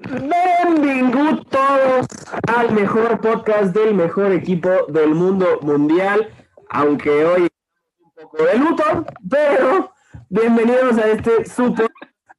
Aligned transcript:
Bienvenidos 0.00 1.44
todos 1.48 2.06
al 2.46 2.72
mejor 2.72 3.20
podcast 3.20 3.74
del 3.74 3.94
mejor 3.94 4.30
equipo 4.30 4.86
del 4.86 5.12
mundo 5.12 5.58
mundial, 5.60 6.32
aunque 6.70 7.10
hoy 7.24 7.48
un 7.98 8.10
poco 8.14 8.44
de 8.44 8.58
luto, 8.58 8.84
pero 9.28 9.92
bienvenidos 10.28 10.98
a 10.98 11.08
este 11.08 11.44
super 11.46 11.90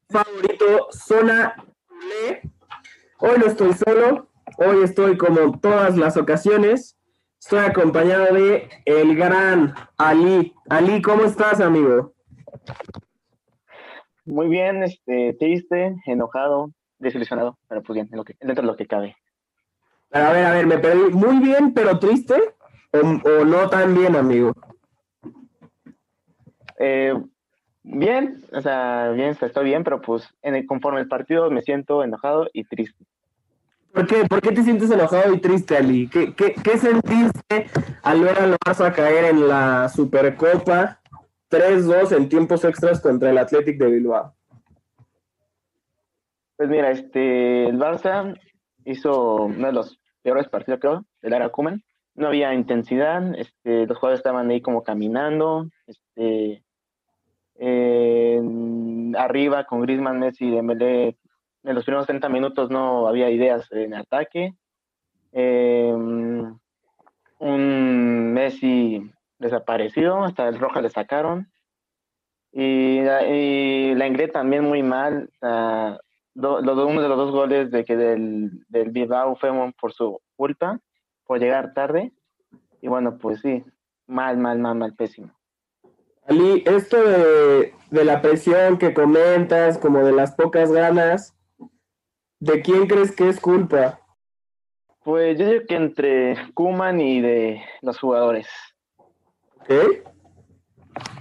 favorito 0.07 0.87
Zona 0.91 1.53
Hoy 3.19 3.39
no 3.39 3.45
estoy 3.47 3.73
solo, 3.73 4.29
hoy 4.57 4.83
estoy 4.85 5.17
como 5.17 5.59
todas 5.59 5.97
las 5.97 6.15
ocasiones, 6.15 6.97
estoy 7.41 7.59
acompañado 7.59 8.35
de 8.35 8.69
el 8.85 9.17
gran 9.17 9.73
Ali. 9.97 10.53
Ali, 10.69 11.01
¿cómo 11.01 11.23
estás, 11.23 11.59
amigo? 11.59 12.13
Muy 14.23 14.47
bien, 14.47 14.81
este, 14.83 15.35
triste, 15.37 15.97
enojado, 16.05 16.71
desilusionado, 16.99 17.57
pero 17.67 17.81
pues 17.81 17.95
bien, 17.95 18.09
lo 18.11 18.23
que, 18.23 18.35
dentro 18.39 18.61
de 18.61 18.67
lo 18.67 18.75
que 18.75 18.85
cabe. 18.85 19.15
A 20.11 20.31
ver, 20.31 20.45
a 20.45 20.51
ver, 20.51 20.67
me 20.67 20.77
perdí. 20.77 21.11
Muy 21.11 21.39
bien, 21.39 21.73
pero 21.73 21.99
triste, 21.99 22.35
o, 22.91 23.45
no 23.45 23.69
tan 23.69 23.95
bien, 23.95 24.15
amigo. 24.15 24.53
Eh, 26.77 27.13
bien, 27.83 28.43
o 28.51 28.61
sea, 28.61 29.11
bien, 29.11 29.37
estoy 29.39 29.65
bien, 29.65 29.83
pero 29.83 30.01
pues 30.01 30.27
en 30.41 30.55
el, 30.55 30.65
conforme 30.65 31.01
el 31.01 31.07
partido 31.07 31.49
me 31.51 31.61
siento 31.61 32.03
enojado 32.03 32.49
y 32.53 32.63
triste. 32.63 33.05
¿Por 33.93 34.05
qué? 34.07 34.25
¿Por 34.25 34.41
qué 34.41 34.51
te 34.51 34.63
sientes 34.63 34.91
enojado 34.91 35.33
y 35.33 35.39
triste, 35.39 35.75
Ali? 35.75 36.07
¿Qué, 36.07 36.33
qué, 36.33 36.53
qué 36.53 36.77
sentiste 36.77 37.67
al 38.03 38.21
ver 38.21 38.37
al 38.37 38.55
Barça 38.65 38.93
caer 38.93 39.25
en 39.25 39.47
la 39.47 39.89
Supercopa 39.89 41.01
3-2 41.49 42.15
en 42.15 42.29
tiempos 42.29 42.63
extras 42.63 43.01
contra 43.01 43.31
el 43.31 43.37
Athletic 43.37 43.79
de 43.79 43.87
Bilbao? 43.87 44.35
Pues 46.59 46.69
mira, 46.69 46.91
este, 46.91 47.69
el 47.69 47.77
Barça 47.79 48.37
hizo 48.83 49.45
uno 49.45 49.67
de 49.67 49.71
los 49.71 49.97
peores 50.21 50.49
partidos, 50.49 50.81
creo, 50.81 51.05
del 51.21 51.33
Aracumen. 51.33 51.85
No 52.15 52.27
había 52.27 52.53
intensidad, 52.53 53.33
este, 53.39 53.87
los 53.87 53.97
jugadores 53.97 54.19
estaban 54.19 54.49
ahí 54.49 54.59
como 54.59 54.83
caminando, 54.83 55.69
este, 55.87 56.65
arriba 59.17 59.63
con 59.63 59.83
Griezmann, 59.83 60.19
Messi 60.19 60.47
y 60.47 60.51
Dembélé, 60.51 61.17
en 61.63 61.75
los 61.75 61.85
primeros 61.85 62.07
30 62.07 62.27
minutos 62.27 62.69
no 62.69 63.07
había 63.07 63.29
ideas 63.29 63.71
en 63.71 63.93
ataque. 63.93 64.53
Em, 65.31 66.59
un 67.39 68.33
Messi 68.33 69.09
desaparecido, 69.37 70.25
hasta 70.25 70.49
el 70.49 70.59
Roja 70.59 70.81
le 70.81 70.89
sacaron. 70.89 71.49
Y, 72.51 72.99
la 72.99 74.07
Ingrid 74.07 74.31
también 74.31 74.65
muy 74.65 74.83
mal 74.83 75.29
uno 76.47 77.01
de 77.01 77.09
los 77.09 77.17
dos 77.17 77.31
goles 77.31 77.71
de 77.71 77.83
que 77.85 77.95
del, 77.95 78.65
del 78.67 78.91
Bilbao 78.91 79.35
fue 79.35 79.51
por 79.79 79.93
su 79.93 80.21
culpa, 80.35 80.79
por 81.25 81.39
llegar 81.39 81.73
tarde. 81.73 82.11
Y 82.81 82.87
bueno, 82.87 83.17
pues 83.17 83.41
sí, 83.41 83.63
mal, 84.07 84.37
mal, 84.37 84.59
mal, 84.59 84.75
mal, 84.75 84.95
pésimo. 84.95 85.31
Ali, 86.25 86.63
esto 86.65 86.97
de, 86.97 87.73
la 87.91 88.21
presión 88.21 88.77
que 88.77 88.93
comentas, 88.93 89.77
como 89.77 89.99
de 89.99 90.11
las 90.11 90.33
pocas 90.35 90.71
ganas, 90.71 91.35
¿de 92.39 92.61
quién 92.61 92.87
crees 92.87 93.15
que 93.15 93.29
es 93.29 93.39
culpa? 93.39 93.99
Pues 95.03 95.37
yo 95.39 95.47
digo 95.47 95.65
que 95.67 95.75
entre 95.75 96.35
Kuman 96.53 97.01
y 97.01 97.21
de 97.21 97.61
los 97.81 97.99
jugadores. 97.99 98.47
¿Qué? 99.67 100.03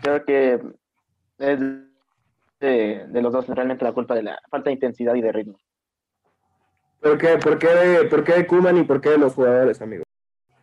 Creo 0.03 0.25
que 0.25 0.61
es 1.39 1.61
de, 2.61 3.07
los 3.13 3.33
dos 3.33 3.47
realmente 3.49 3.85
la 3.85 3.93
culpa 3.93 4.15
de 4.15 4.23
la 4.23 4.39
falta 4.51 4.71
de 4.71 4.75
intensidad 4.75 5.15
y 5.15 5.23
de 5.23 5.33
ritmo. 5.33 5.59
¿Por 7.01 7.19
qué? 7.19 7.39
¿Por 7.39 7.59
qué 7.59 7.69
de, 7.69 8.05
por 8.05 8.25
qué 8.25 8.35
de 8.35 8.47
Kuman 8.47 8.77
y 8.77 8.85
por 8.85 9.01
qué 9.01 9.11
de 9.11 9.19
los 9.19 9.35
jugadores, 9.35 9.81
amigo? 9.81 10.05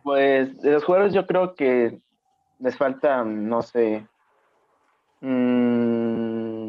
Pues 0.02 0.60
de 0.60 0.72
los 0.72 0.84
jugadores 0.84 1.14
yo 1.14 1.26
creo 1.26 1.54
que 1.54 1.98
les 2.58 2.76
falta, 2.76 3.24
no 3.24 3.62
sé, 3.62 4.06
mmm, 5.20 6.66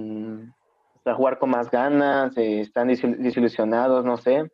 jugar 1.13 1.39
con 1.39 1.49
más 1.49 1.69
ganas, 1.69 2.37
eh, 2.37 2.61
están 2.61 2.87
desilusionados, 2.87 4.05
no 4.05 4.17
sé. 4.17 4.49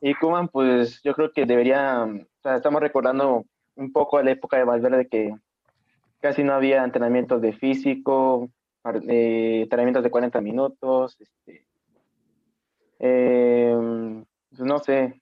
Y 0.00 0.14
Kuman, 0.14 0.48
pues 0.48 1.00
yo 1.02 1.14
creo 1.14 1.32
que 1.32 1.46
debería, 1.46 2.04
o 2.04 2.42
sea, 2.42 2.56
estamos 2.56 2.80
recordando 2.80 3.44
un 3.76 3.92
poco 3.92 4.18
a 4.18 4.22
la 4.22 4.32
época 4.32 4.56
de 4.56 4.64
Valverde 4.64 5.08
que 5.08 5.34
casi 6.20 6.42
no 6.42 6.54
había 6.54 6.84
entrenamientos 6.84 7.40
de 7.40 7.52
físico, 7.52 8.50
eh, 9.06 9.66
de 9.68 10.10
40 10.10 10.40
minutos, 10.40 11.16
este, 11.20 11.66
em, 12.98 14.24
pues 14.50 14.60
no 14.60 14.78
sé, 14.78 15.20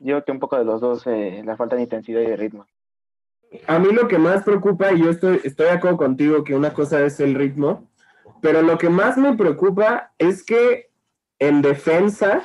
yo 0.00 0.14
creo 0.14 0.24
que 0.24 0.32
un 0.32 0.40
poco 0.40 0.58
de 0.58 0.64
los 0.64 0.80
dos, 0.80 1.06
eh, 1.06 1.42
la 1.44 1.56
falta 1.56 1.76
de 1.76 1.82
intensidad 1.82 2.20
y 2.20 2.26
de 2.26 2.36
ritmo. 2.36 2.66
A 3.66 3.78
mí 3.78 3.92
lo 3.92 4.08
que 4.08 4.18
más 4.18 4.42
preocupa, 4.42 4.92
y 4.92 5.02
yo 5.02 5.10
estoy, 5.10 5.40
estoy 5.44 5.66
de 5.66 5.72
acuerdo 5.72 5.98
contigo 5.98 6.44
que 6.44 6.54
una 6.54 6.72
cosa 6.72 7.04
es 7.04 7.20
el 7.20 7.34
ritmo, 7.34 7.88
pero 8.40 8.62
lo 8.62 8.78
que 8.78 8.88
más 8.88 9.16
me 9.16 9.36
preocupa 9.36 10.12
es 10.18 10.44
que 10.44 10.90
en 11.38 11.62
defensa, 11.62 12.42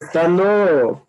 estando, 0.00 1.06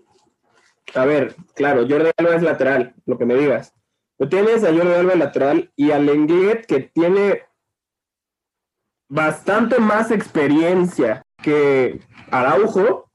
a 0.94 1.06
ver, 1.06 1.36
claro, 1.54 1.86
Jordi 1.88 2.12
Alba 2.18 2.36
es 2.36 2.44
lateral, 2.44 2.94
lo 3.06 3.18
que 3.18 3.26
me 3.26 3.36
digas, 3.36 3.74
pero 4.18 4.30
tienes 4.30 4.64
a 4.64 4.74
Jordi 4.74 4.94
Alba 4.94 5.16
lateral 5.16 5.72
y 5.76 5.92
al 5.92 6.06
Lenglet 6.06 6.66
que 6.66 6.80
tiene 6.80 7.42
bastante 9.08 9.80
más 9.80 10.12
experiencia 10.12 11.24
que 11.42 12.00
Araujo 12.32 13.10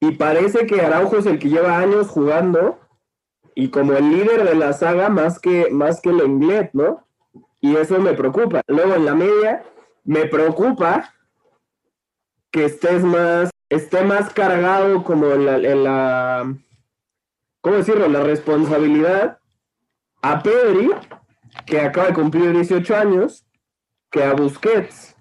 y 0.00 0.12
parece 0.12 0.66
que 0.66 0.80
Araujo 0.80 1.18
es 1.18 1.26
el 1.26 1.38
que 1.38 1.48
lleva 1.48 1.78
años 1.78 2.08
jugando 2.08 2.78
y 3.54 3.70
como 3.70 3.92
el 3.92 4.10
líder 4.10 4.44
de 4.44 4.54
la 4.54 4.72
saga 4.72 5.08
más 5.08 5.38
que 5.38 5.70
más 5.70 6.00
que 6.00 6.10
el 6.10 6.20
inglés, 6.22 6.70
¿no? 6.72 7.04
Y 7.60 7.76
eso 7.76 7.98
me 7.98 8.12
preocupa. 8.12 8.62
Luego 8.66 8.94
en 8.94 9.04
la 9.04 9.14
media 9.14 9.64
me 10.04 10.26
preocupa 10.26 11.14
que 12.50 12.66
estés 12.66 13.02
más 13.02 13.50
esté 13.70 14.04
más 14.04 14.32
cargado 14.32 15.02
como 15.02 15.32
en 15.32 15.46
la, 15.46 15.56
en 15.56 15.84
la 15.84 16.54
¿cómo 17.60 17.76
decirlo? 17.76 18.08
La 18.08 18.22
responsabilidad 18.22 19.38
a 20.22 20.42
Pedri 20.42 20.90
que 21.66 21.80
acaba 21.80 22.08
de 22.08 22.14
cumplir 22.14 22.52
18 22.52 22.96
años 22.96 23.43
que 24.14 24.22
a 24.22 24.32
Busquets, 24.32 25.16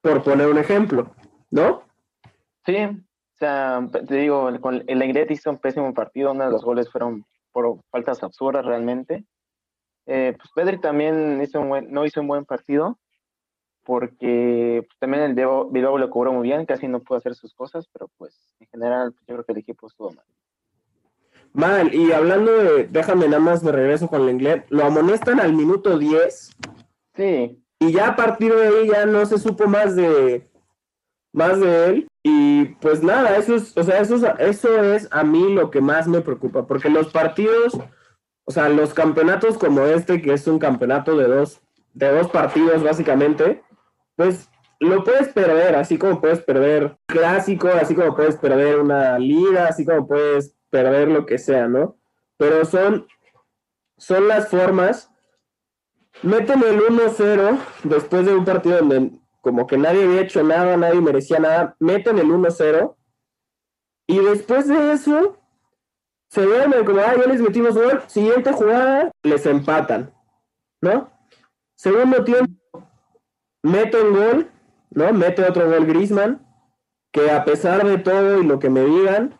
por 0.00 0.24
poner 0.24 0.48
un 0.48 0.58
ejemplo, 0.58 1.14
¿no? 1.52 1.84
Sí, 2.66 2.74
o 2.76 3.38
sea, 3.38 3.88
te 3.92 4.16
digo, 4.16 4.48
el, 4.48 4.84
el 4.88 5.30
hizo 5.30 5.50
un 5.50 5.58
pésimo 5.58 5.94
partido, 5.94 6.32
uno 6.32 6.46
de 6.46 6.50
los 6.50 6.64
goles 6.64 6.90
fueron 6.90 7.24
por 7.52 7.78
faltas 7.92 8.20
absurdas 8.24 8.64
realmente. 8.64 9.24
Eh, 10.06 10.34
pues 10.36 10.50
Pedri 10.56 10.80
también 10.80 11.40
hizo 11.40 11.60
un 11.60 11.68
buen, 11.68 11.92
no 11.92 12.04
hizo 12.04 12.20
un 12.20 12.26
buen 12.26 12.44
partido, 12.44 12.98
porque 13.84 14.84
pues, 14.88 14.98
también 14.98 15.22
el 15.22 15.34
Bilbao 15.34 15.98
lo 15.98 16.10
cobró 16.10 16.32
muy 16.32 16.42
bien, 16.48 16.66
casi 16.66 16.88
no 16.88 16.98
pudo 16.98 17.18
hacer 17.18 17.36
sus 17.36 17.54
cosas, 17.54 17.86
pero 17.92 18.08
pues 18.18 18.56
en 18.58 18.66
general 18.66 19.12
pues, 19.12 19.24
yo 19.28 19.34
creo 19.36 19.44
que 19.44 19.52
el 19.52 19.58
equipo 19.58 19.86
estuvo 19.86 20.10
mal. 20.10 20.24
Mal, 21.52 21.94
y 21.94 22.10
hablando 22.10 22.50
de, 22.50 22.88
déjame 22.88 23.26
nada 23.26 23.38
más 23.38 23.62
me 23.62 23.70
regreso 23.70 24.08
con 24.08 24.22
el 24.22 24.30
inglés, 24.30 24.64
lo 24.68 24.84
amonestan 24.84 25.38
al 25.38 25.52
minuto 25.52 25.96
10. 25.96 26.50
Sí. 27.14 27.61
Y 27.82 27.92
ya 27.92 28.08
a 28.08 28.16
partir 28.16 28.54
de 28.54 28.68
ahí 28.68 28.88
ya 28.88 29.06
no 29.06 29.26
se 29.26 29.38
supo 29.38 29.66
más 29.66 29.96
de 29.96 30.48
más 31.32 31.58
de 31.58 31.86
él. 31.86 32.08
Y 32.22 32.66
pues 32.76 33.02
nada, 33.02 33.36
eso 33.36 33.56
es, 33.56 33.76
o 33.76 33.82
sea, 33.82 33.98
eso 33.98 34.14
es, 34.14 34.22
eso 34.38 34.82
es 34.84 35.08
a 35.10 35.24
mí 35.24 35.52
lo 35.52 35.70
que 35.70 35.80
más 35.80 36.06
me 36.06 36.20
preocupa, 36.20 36.66
porque 36.66 36.88
los 36.88 37.08
partidos, 37.08 37.76
o 38.44 38.52
sea, 38.52 38.68
los 38.68 38.94
campeonatos 38.94 39.58
como 39.58 39.84
este, 39.86 40.22
que 40.22 40.32
es 40.32 40.46
un 40.46 40.60
campeonato 40.60 41.16
de 41.16 41.26
dos, 41.26 41.60
de 41.94 42.12
dos 42.12 42.28
partidos 42.28 42.84
básicamente, 42.84 43.64
pues 44.14 44.48
lo 44.78 45.02
puedes 45.02 45.28
perder, 45.30 45.74
así 45.74 45.98
como 45.98 46.20
puedes 46.20 46.40
perder 46.40 46.96
clásico, 47.06 47.68
así 47.68 47.96
como 47.96 48.14
puedes 48.14 48.36
perder 48.36 48.78
una 48.78 49.18
liga, 49.18 49.66
así 49.66 49.84
como 49.84 50.06
puedes 50.06 50.54
perder 50.70 51.08
lo 51.08 51.26
que 51.26 51.38
sea, 51.38 51.66
¿no? 51.66 51.96
Pero 52.36 52.64
son, 52.64 53.08
son 53.96 54.28
las 54.28 54.48
formas 54.48 55.11
meten 56.22 56.62
el 56.62 56.80
1-0 56.80 57.58
después 57.84 58.26
de 58.26 58.34
un 58.34 58.44
partido 58.44 58.78
donde 58.78 59.10
como 59.40 59.66
que 59.66 59.76
nadie 59.76 60.04
había 60.04 60.20
hecho 60.20 60.42
nada, 60.42 60.76
nadie 60.76 61.00
merecía 61.00 61.38
nada, 61.38 61.76
meten 61.80 62.18
el 62.18 62.28
1-0 62.28 62.94
y 64.06 64.18
después 64.18 64.68
de 64.68 64.92
eso 64.92 65.36
se 66.28 66.42
duermen 66.42 66.84
como, 66.84 67.00
ah, 67.00 67.14
ya 67.14 67.26
les 67.26 67.42
metimos 67.42 67.74
gol, 67.74 68.02
siguiente 68.06 68.52
jugada, 68.52 69.10
les 69.22 69.44
empatan, 69.44 70.14
¿no? 70.80 71.10
Segundo 71.74 72.24
tiempo, 72.24 72.88
meten 73.62 74.12
gol, 74.14 74.50
¿no? 74.90 75.12
Mete 75.12 75.44
otro 75.44 75.68
gol 75.68 75.86
Grisman, 75.86 76.40
que 77.12 77.30
a 77.30 77.44
pesar 77.44 77.84
de 77.84 77.98
todo 77.98 78.40
y 78.40 78.46
lo 78.46 78.58
que 78.58 78.70
me 78.70 78.82
digan, 78.82 79.38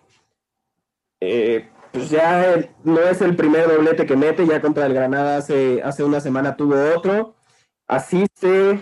eh, 1.20 1.71
pues 1.92 2.10
ya 2.10 2.70
no 2.84 3.00
es 3.00 3.20
el 3.20 3.36
primer 3.36 3.68
doblete 3.68 4.06
que 4.06 4.16
mete, 4.16 4.46
ya 4.46 4.60
contra 4.60 4.86
el 4.86 4.94
Granada 4.94 5.36
hace, 5.36 5.82
hace 5.82 6.02
una 6.02 6.20
semana 6.20 6.56
tuvo 6.56 6.74
otro, 6.96 7.36
asiste, 7.86 8.80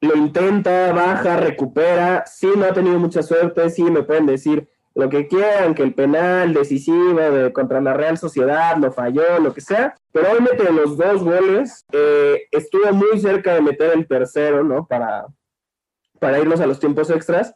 lo 0.00 0.16
intenta, 0.16 0.92
baja, 0.92 1.36
recupera, 1.36 2.24
sí 2.26 2.48
no 2.56 2.64
ha 2.64 2.72
tenido 2.72 2.98
mucha 2.98 3.22
suerte, 3.22 3.68
sí 3.68 3.82
me 3.84 4.02
pueden 4.02 4.26
decir 4.26 4.68
lo 4.94 5.08
que 5.08 5.28
quieran, 5.28 5.74
que 5.74 5.82
el 5.82 5.94
penal 5.94 6.54
decisivo 6.54 7.20
de, 7.20 7.52
contra 7.52 7.80
la 7.80 7.94
Real 7.94 8.18
Sociedad 8.18 8.76
lo 8.78 8.90
falló, 8.90 9.38
lo 9.38 9.52
que 9.52 9.60
sea, 9.60 9.94
pero 10.10 10.32
hoy 10.32 10.40
mete 10.40 10.72
los 10.72 10.96
dos 10.96 11.22
goles, 11.22 11.84
eh, 11.92 12.42
estuvo 12.50 12.92
muy 12.92 13.20
cerca 13.20 13.54
de 13.54 13.62
meter 13.62 13.92
el 13.92 14.08
tercero, 14.08 14.64
¿no? 14.64 14.86
Para, 14.86 15.26
para 16.18 16.38
irnos 16.38 16.60
a 16.60 16.66
los 16.66 16.80
tiempos 16.80 17.10
extras. 17.10 17.54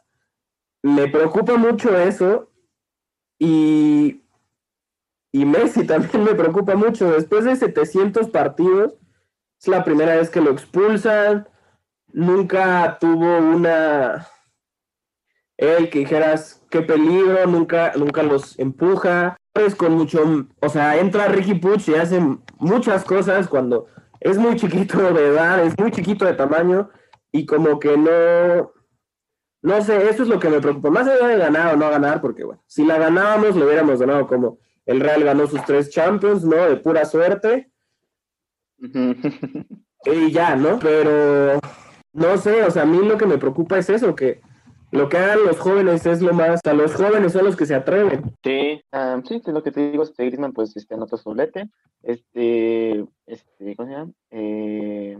Me 0.81 1.07
preocupa 1.07 1.57
mucho 1.57 1.97
eso 1.97 2.51
y, 3.37 4.24
y 5.35 5.43
Messi 5.43 5.85
también 5.85 6.23
me 6.23 6.33
preocupa 6.33 6.75
mucho. 6.75 7.11
Después 7.11 7.43
de 7.43 7.57
700 7.57 8.29
partidos, 8.29 8.93
es 9.59 9.67
la 9.67 9.83
primera 9.83 10.15
vez 10.15 10.29
que 10.29 10.39
lo 10.39 10.51
expulsan, 10.51 11.49
nunca 12.13 12.97
tuvo 13.01 13.39
una 13.39 14.25
él 15.57 15.89
que 15.89 15.99
dijeras 15.99 16.63
qué 16.69 16.83
peligro, 16.83 17.47
nunca, 17.47 17.91
nunca 17.97 18.23
los 18.23 18.57
empuja. 18.59 19.35
Es 19.53 19.75
con 19.75 19.95
mucho, 19.95 20.47
o 20.61 20.69
sea, 20.69 20.97
entra 20.99 21.27
Ricky 21.27 21.55
Puch 21.55 21.89
y 21.89 21.95
hace 21.95 22.21
muchas 22.57 23.03
cosas 23.03 23.49
cuando 23.49 23.87
es 24.21 24.37
muy 24.37 24.55
chiquito 24.55 25.13
de 25.13 25.27
edad, 25.27 25.65
es 25.65 25.77
muy 25.77 25.91
chiquito 25.91 26.23
de 26.23 26.35
tamaño 26.35 26.89
y 27.33 27.45
como 27.45 27.77
que 27.77 27.97
no, 27.97 28.71
no 29.61 29.81
sé, 29.81 30.09
eso 30.09 30.23
es 30.23 30.29
lo 30.29 30.39
que 30.39 30.49
me 30.49 30.61
preocupa. 30.61 30.89
Más 30.89 31.09
allá 31.09 31.27
de 31.27 31.37
ganar 31.37 31.73
o 31.73 31.77
no 31.77 31.89
ganar, 31.89 32.21
porque 32.21 32.45
bueno, 32.45 32.63
si 32.67 32.85
la 32.85 32.97
ganábamos, 32.97 33.57
lo 33.57 33.65
hubiéramos 33.65 33.99
ganado 33.99 34.27
como 34.27 34.59
el 34.85 34.99
Real 34.99 35.23
ganó 35.23 35.47
sus 35.47 35.63
tres 35.65 35.89
Champions, 35.89 36.43
¿no? 36.43 36.55
De 36.55 36.77
pura 36.77 37.05
suerte. 37.05 37.71
y 38.77 40.31
ya, 40.31 40.55
¿no? 40.55 40.79
Pero 40.79 41.59
no 42.13 42.37
sé, 42.37 42.63
o 42.63 42.71
sea, 42.71 42.83
a 42.83 42.85
mí 42.85 42.97
lo 43.05 43.17
que 43.17 43.25
me 43.25 43.37
preocupa 43.37 43.77
es 43.77 43.89
eso, 43.89 44.15
que 44.15 44.41
lo 44.91 45.09
que 45.09 45.17
hagan 45.17 45.43
los 45.43 45.59
jóvenes 45.59 46.05
es 46.05 46.21
lo 46.21 46.33
más, 46.33 46.61
a 46.63 46.73
los 46.73 46.95
jóvenes 46.95 47.33
son 47.33 47.45
los 47.45 47.55
que 47.55 47.65
se 47.65 47.75
atreven. 47.75 48.23
Sí, 48.43 48.81
um, 48.93 49.23
sí, 49.23 49.41
lo 49.47 49.61
que 49.61 49.71
te 49.71 49.91
digo, 49.91 50.03
este 50.03 50.25
Griezmann 50.25 50.53
pues 50.53 50.75
este 50.77 50.95
anotó 50.95 51.17
su 51.17 51.29
doblete, 51.29 51.69
este, 52.03 53.05
este, 53.25 53.75
¿cómo 53.75 53.89
se 53.89 53.95
llama? 53.95 54.11
Eh, 54.31 55.17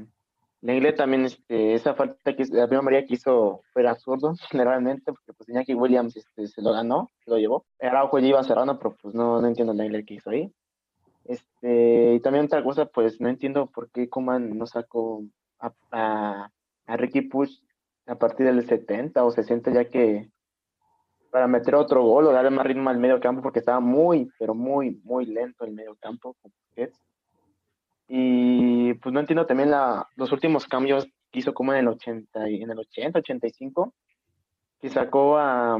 también, 0.97 1.25
este, 1.25 1.73
esa 1.73 1.93
falta 1.93 2.35
que 2.35 2.45
la 2.45 2.67
primera 2.67 2.81
María 2.81 3.05
que 3.05 3.15
hizo 3.15 3.61
fue 3.73 3.87
absurdo, 3.87 4.33
generalmente, 4.49 5.11
porque 5.11 5.33
pues 5.33 5.49
Iñaki 5.49 5.73
Williams 5.73 6.15
este, 6.15 6.47
se 6.47 6.61
lo 6.61 6.71
ganó, 6.71 7.09
se 7.23 7.31
lo 7.31 7.37
llevó. 7.37 7.65
Araujo 7.79 8.19
ya 8.19 8.27
iba 8.27 8.43
cerrando, 8.43 8.77
pero 8.79 8.94
pues 9.05 9.13
no, 9.13 9.39
no 9.39 9.47
entiendo 9.47 9.71
la 9.71 10.01
que 10.01 10.15
hizo 10.15 10.31
ahí. 10.31 10.51
Este, 11.25 12.15
y 12.15 12.19
también 12.21 12.45
otra 12.45 12.63
cosa, 12.63 12.87
pues 12.87 13.21
no 13.21 13.29
entiendo 13.29 13.67
por 13.67 13.91
qué 13.91 14.09
Kuman 14.09 14.57
no 14.57 14.65
sacó 14.65 15.23
a, 15.59 15.71
a, 15.91 16.49
a 16.87 16.97
Ricky 16.97 17.21
Push 17.21 17.59
a 18.07 18.15
partir 18.15 18.47
del 18.47 18.65
70 18.65 19.23
o 19.23 19.29
60, 19.29 19.71
ya 19.71 19.85
que 19.85 20.27
para 21.29 21.45
meter 21.45 21.75
otro 21.75 22.01
gol 22.01 22.25
o 22.25 22.31
darle 22.31 22.49
más 22.49 22.65
ritmo 22.65 22.89
al 22.89 22.97
medio 22.97 23.19
campo, 23.19 23.43
porque 23.43 23.59
estaba 23.59 23.79
muy, 23.79 24.27
pero 24.39 24.55
muy, 24.55 24.99
muy 25.03 25.27
lento 25.27 25.65
el 25.65 25.73
medio 25.73 25.95
campo. 25.97 26.35
Y 28.07 28.95
pues 28.95 29.13
no 29.13 29.19
entiendo 29.19 29.45
también 29.45 29.69
la, 29.69 30.07
los 30.15 30.31
últimos 30.31 30.65
cambios 30.65 31.05
que 31.31 31.39
hizo 31.41 31.53
como 31.53 31.73
en 31.73 31.81
el 31.81 31.89
80, 31.89 32.47
en 32.47 32.71
el 32.71 32.79
80, 32.79 33.19
85, 33.19 33.93
que 34.81 34.89
sacó 34.89 35.37
a, 35.37 35.77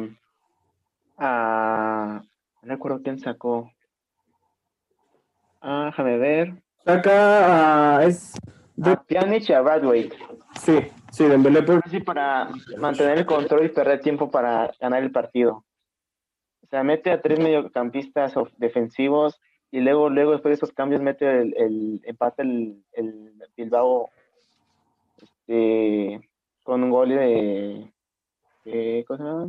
a 1.18 2.22
no 2.66 2.74
recuerdo 2.74 3.02
quién 3.04 3.20
sacó. 3.20 3.72
Ah, 5.62 5.86
déjame 5.86 6.18
ver. 6.18 6.64
Saca 6.84 7.98
a, 7.98 8.04
es 8.06 8.34
a 8.84 9.04
Pjanic 9.04 9.50
y 9.50 9.54
a 9.54 9.62
Bradway. 9.62 10.10
Sí. 10.60 10.80
Sí, 11.12 11.26
Dembélé 11.26 11.62
por... 11.62 11.88
Sí, 11.90 12.00
para 12.02 12.50
mantener 12.78 13.20
el 13.20 13.26
control 13.26 13.66
y 13.66 13.70
perder 13.70 14.02
tiempo 14.02 14.30
para 14.30 14.72
ganar 14.82 15.02
el 15.04 15.12
partido. 15.12 15.64
O 16.64 16.68
sea, 16.68 16.84
mete 16.84 17.12
a 17.12 17.22
tres 17.22 17.40
mediocampistas 17.40 18.34
defensivos 18.58 19.40
y 19.72 19.80
luego, 19.80 20.10
luego 20.10 20.32
después 20.32 20.52
de 20.52 20.56
esos 20.56 20.74
cambios 20.74 21.02
mete 21.02 21.42
el, 21.42 21.56
el 21.56 22.02
empate 22.04 22.42
el, 22.42 22.84
el, 22.94 23.32
Bilbao 23.56 24.10
este, 25.22 26.28
con 26.64 26.84
un 26.84 26.90
gol 26.90 27.10
de, 27.10 27.94
de 28.66 29.06
¿cómo 29.08 29.18
se 29.18 29.24
llama? 29.24 29.48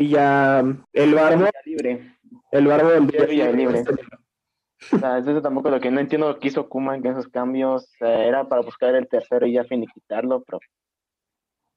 Villa 0.00 0.60
el 0.94 1.14
Barbo 1.14 1.50
libre. 1.66 2.16
El 2.50 2.66
Barbo 2.66 2.88
del 2.88 3.06
Villa, 3.06 3.52
libre. 3.52 3.84
O 4.92 4.98
sea, 4.98 5.18
eso 5.18 5.42
tampoco 5.42 5.68
lo 5.68 5.78
que 5.78 5.90
no 5.90 6.00
entiendo 6.00 6.28
lo 6.28 6.38
que 6.38 6.48
hizo 6.48 6.70
Kuman 6.70 7.04
en 7.04 7.12
esos 7.12 7.28
cambios 7.28 7.86
era 8.00 8.48
para 8.48 8.62
buscar 8.62 8.94
el 8.94 9.06
tercero 9.08 9.46
y 9.46 9.52
ya 9.52 9.64
finiquitarlo, 9.64 10.42
pero 10.42 10.58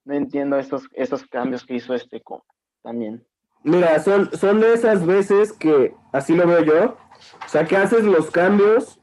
no 0.06 0.14
entiendo 0.14 0.58
esos, 0.58 0.88
esos 0.94 1.28
cambios 1.28 1.66
que 1.66 1.75
hizo 1.75 1.94
este 1.94 2.22
Kuman 2.22 2.44
también. 2.81 3.28
Mira, 3.64 4.00
son, 4.00 4.31
son 4.31 4.62
de 4.62 4.74
esas 4.74 5.06
veces 5.06 5.52
que, 5.52 5.94
así 6.14 6.34
lo 6.34 6.48
veo 6.48 6.64
yo, 6.64 6.98
o 7.46 7.50
sea, 7.50 7.66
que 7.66 7.76
haces 7.76 8.06
los 8.06 8.31
cambios 8.31 9.02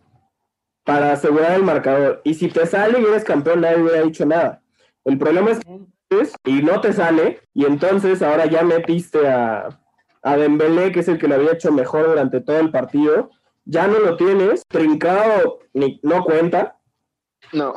para 0.84 1.12
asegurar 1.12 1.52
el 1.52 1.62
marcador. 1.62 2.22
Y 2.24 2.32
si 2.34 2.48
te 2.48 2.64
sale 2.64 2.98
y 3.00 3.04
eres 3.04 3.24
campeón, 3.24 3.60
nadie 3.60 3.82
hubiera 3.82 4.02
dicho 4.02 4.24
nada. 4.24 4.62
El 5.04 5.18
problema 5.18 5.50
es 5.50 5.60
que 5.60 5.80
y 6.44 6.62
no 6.62 6.80
te 6.80 6.92
sale, 6.92 7.40
y 7.54 7.64
entonces 7.64 8.22
ahora 8.22 8.46
ya 8.46 8.62
metiste 8.62 9.28
a, 9.28 9.68
a 10.22 10.36
Dembélé, 10.36 10.92
que 10.92 11.00
es 11.00 11.08
el 11.08 11.18
que 11.18 11.28
lo 11.28 11.36
había 11.36 11.52
hecho 11.52 11.72
mejor 11.72 12.08
durante 12.08 12.40
todo 12.40 12.58
el 12.58 12.70
partido, 12.70 13.30
ya 13.64 13.86
no 13.86 13.98
lo 13.98 14.16
tienes, 14.16 14.64
Trincado 14.66 15.60
ni, 15.72 16.00
no 16.02 16.24
cuenta. 16.24 16.78
No. 17.52 17.74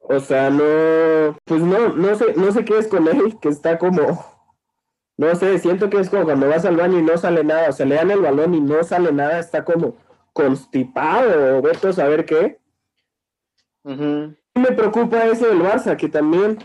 O 0.00 0.20
sea, 0.20 0.50
no, 0.50 1.36
pues 1.44 1.62
no, 1.62 1.90
no 1.90 2.14
sé, 2.14 2.34
no 2.34 2.52
sé 2.52 2.64
qué 2.64 2.78
es 2.78 2.88
con 2.88 3.08
él, 3.08 3.38
que 3.40 3.48
está 3.48 3.78
como, 3.78 4.24
no 5.16 5.34
sé, 5.34 5.58
siento 5.58 5.90
que 5.90 5.98
es 6.00 6.08
como 6.08 6.24
cuando 6.24 6.48
vas 6.48 6.64
al 6.64 6.76
baño 6.76 6.98
y 6.98 7.02
no 7.02 7.16
sale 7.18 7.44
nada, 7.44 7.68
o 7.68 7.72
sea, 7.72 7.86
le 7.86 7.96
dan 7.96 8.10
el 8.10 8.20
balón 8.20 8.54
y 8.54 8.60
no 8.60 8.82
sale 8.84 9.12
nada, 9.12 9.38
está 9.38 9.64
como 9.64 9.96
constipado, 10.32 11.60
vete 11.62 11.88
a 11.88 11.92
saber 11.92 12.24
qué. 12.24 12.58
Me 13.84 14.72
preocupa 14.72 15.24
eso 15.24 15.46
del 15.46 15.62
Barça, 15.62 15.96
que 15.96 16.08
también 16.08 16.58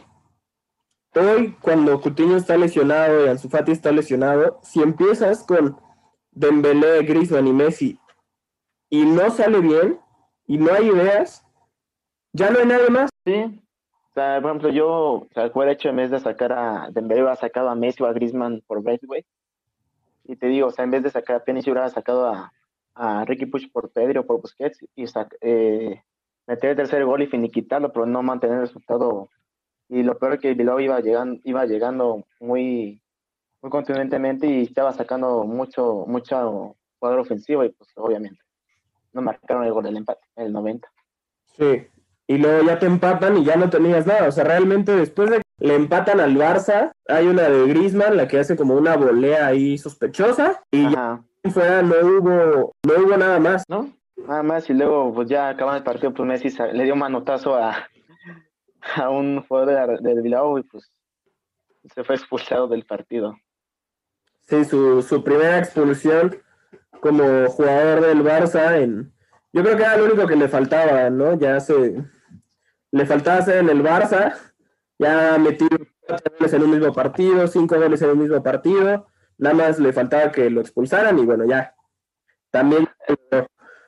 hoy, 1.22 1.56
cuando 1.62 2.00
Coutinho 2.02 2.38
está 2.38 2.58
lesionado 2.58 3.26
y 3.26 3.30
Ansu 3.30 3.50
Fati 3.50 3.72
está 3.72 3.92
lesionado, 3.92 4.60
si 4.64 4.82
empiezas 4.82 5.44
con 5.44 5.78
Dembélé, 6.32 7.04
Griezmann 7.04 7.48
y 7.48 7.54
Messi 7.54 8.00
y 8.90 9.06
no 9.06 9.30
sale 9.30 9.60
bien 9.60 10.00
y 10.48 10.58
no 10.58 10.74
hay 10.74 10.88
ideas, 10.88 11.46
ya 12.34 12.50
no 12.50 12.60
hay 12.60 12.66
nada 12.66 12.90
más. 12.90 13.10
Sí. 13.26 13.60
O 14.12 14.14
sea, 14.14 14.40
por 14.42 14.52
ejemplo, 14.52 14.70
yo, 14.70 14.90
o 14.90 15.28
sea, 15.34 15.52
hubiera 15.54 15.72
hecho 15.72 15.90
en 15.90 15.96
vez 15.96 16.12
de 16.12 16.20
sacar 16.20 16.54
a 16.54 16.90
Dembélé, 16.92 17.22
hubiera 17.22 17.36
sacado 17.36 17.70
a 17.70 17.76
Messi 17.76 18.04
o 18.04 18.06
a 18.06 18.14
Griezmann 18.14 18.62
por 18.68 18.84
Braithwaite. 18.84 19.28
Y 20.26 20.36
te 20.36 20.48
digo, 20.48 20.68
o 20.68 20.72
sea, 20.72 20.86
en 20.86 20.92
vez 20.92 21.04
de 21.04 21.10
sacar 21.10 21.38
a 21.38 21.44
Pjanic, 21.44 21.64
hubiera 21.66 21.90
sacado 21.90 22.28
a, 22.28 22.54
a 22.96 23.26
Ricky 23.26 23.46
Push 23.46 23.72
por 23.72 23.92
Pedro 23.92 24.26
por 24.26 24.42
Busquets 24.42 24.80
y 24.96 25.06
eh, 25.42 26.04
meter 26.48 26.70
el 26.70 26.76
tercer 26.76 27.06
gol 27.06 27.24
y 27.24 27.28
finiquitarlo, 27.28 27.92
pero 27.92 28.06
no 28.06 28.24
mantener 28.24 28.58
el 28.58 28.68
resultado. 28.68 29.30
Y 29.90 30.04
lo 30.04 30.18
peor 30.18 30.34
es 30.34 30.40
que 30.40 30.54
Bilbao 30.54 30.80
iba 30.80 31.00
llegando, 31.00 31.40
iba 31.44 31.66
llegando 31.66 32.24
muy, 32.40 33.02
muy 33.62 33.70
contundentemente 33.70 34.48
y 34.48 34.64
estaba 34.64 34.94
sacando 34.94 35.44
mucho, 35.44 36.06
mucho 36.08 36.76
cuadro 37.00 37.22
ofensivo 37.22 37.64
y 37.64 37.70
pues 37.70 37.90
obviamente 37.96 38.40
no 39.12 39.22
marcaron 39.22 39.64
el 39.64 39.74
gol 39.74 39.84
del 39.84 39.98
empate, 39.98 40.22
el 40.36 40.52
90. 40.52 40.88
Sí, 41.58 41.88
y 42.28 42.38
luego 42.38 42.66
ya 42.66 42.80
te 42.80 42.86
empatan 42.86 43.38
y 43.38 43.46
ya 43.46 43.56
no 43.56 43.70
tenías 43.70 44.08
nada. 44.08 44.28
O 44.28 44.32
sea, 44.32 44.44
realmente 44.44 44.96
después 44.96 45.30
de 45.30 45.38
que 45.38 45.68
le 45.68 45.76
empatan 45.76 46.20
al 46.20 46.36
Barça, 46.36 46.92
hay 47.08 47.28
una 47.28 47.44
de 47.44 47.68
Grisman, 47.68 48.18
la 48.18 48.28
que 48.28 48.40
hace 48.40 48.56
como 48.56 48.76
una 48.76 48.96
volea 48.98 49.48
ahí 49.48 49.78
sospechosa, 49.78 50.64
y 50.72 50.90
ya 50.90 51.22
fuera 51.52 51.82
no 51.82 51.96
hubo, 51.96 52.74
no 52.84 52.94
hubo 53.04 53.18
nada 53.18 53.40
más. 53.40 53.64
¿No? 53.68 53.90
Nada 54.28 54.44
más, 54.44 54.70
y 54.70 54.74
luego 54.74 55.14
pues 55.14 55.28
ya 55.28 55.50
acaban 55.50 55.76
el 55.76 55.84
partido, 55.84 56.14
pues 56.14 56.28
Messi 56.28 56.50
le 56.72 56.84
dio 56.84 56.94
un 56.94 57.00
manotazo 57.00 57.56
a, 57.56 57.76
a 59.02 59.10
un 59.10 59.42
jugador 59.44 60.02
del 60.02 60.22
Bilbao 60.22 60.60
y 60.60 60.64
pues 60.64 60.92
se 61.94 62.04
fue 62.04 62.16
expulsado 62.16 62.68
del 62.68 62.86
partido. 62.86 63.36
Sí, 64.42 64.66
su, 64.66 65.02
su 65.02 65.24
primera 65.24 65.60
expulsión 65.60 66.36
como 67.00 67.48
jugador 67.50 68.02
del 68.02 68.24
Barça 68.24 68.82
en 68.82 69.14
yo 69.54 69.62
creo 69.62 69.78
que 69.78 69.84
era 69.84 69.98
lo 69.98 70.06
único 70.06 70.26
que 70.26 70.36
le 70.36 70.50
faltaba, 70.50 71.12
¿no? 71.12 71.38
Ya 71.38 71.60
se 71.60 72.04
le 72.92 73.06
faltaba 73.06 73.38
hacer 73.38 73.58
en 73.58 73.70
el 73.70 73.84
Barça, 73.84 74.36
ya 74.98 75.38
metió 75.38 75.68
cuatro 76.08 76.34
goles 76.38 76.54
en 76.54 76.64
un 76.64 76.72
mismo 76.72 76.92
partido, 76.92 77.48
cinco 77.48 77.76
goles 77.76 78.02
en 78.02 78.10
un 78.10 78.20
mismo 78.20 78.42
partido, 78.42 79.08
nada 79.38 79.56
más 79.56 79.80
le 79.80 79.94
faltaba 79.94 80.32
que 80.32 80.50
lo 80.50 80.62
expulsaran 80.62 81.20
y 81.20 81.26
bueno, 81.26 81.46
ya. 81.46 81.76
También 82.50 82.90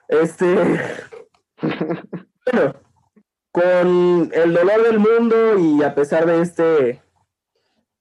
este 0.08 0.56
bueno, 1.62 2.76
con 3.56 4.32
el 4.34 4.54
dolor 4.54 4.84
del 4.84 5.00
mundo 5.00 5.58
y 5.58 5.82
a 5.82 5.96
pesar 5.96 6.26
de 6.26 6.42
este 6.42 7.02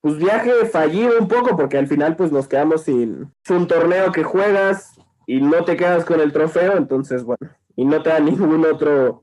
pues 0.01 0.19
viaje 0.19 0.67
fallido 0.67 1.17
un 1.17 1.29
poco 1.29 1.57
porque 1.57 1.79
al 1.79 1.87
final 1.87 2.17
pues 2.17 2.33
nos 2.33 2.49
quedamos 2.49 2.83
sin 2.83 3.33
un 3.49 3.67
torneo 3.69 4.11
que 4.11 4.25
juegas 4.25 4.99
y 5.29 5.41
no 5.41 5.65
te 5.65 5.77
quedas 5.77 6.05
con 6.05 6.21
el 6.21 6.33
trofeo, 6.33 6.77
entonces, 6.77 7.23
bueno, 7.23 7.49
y 7.77 7.85
no 7.85 8.03
te 8.03 8.11
da 8.11 8.19
ningún 8.19 8.67
otro 8.67 9.23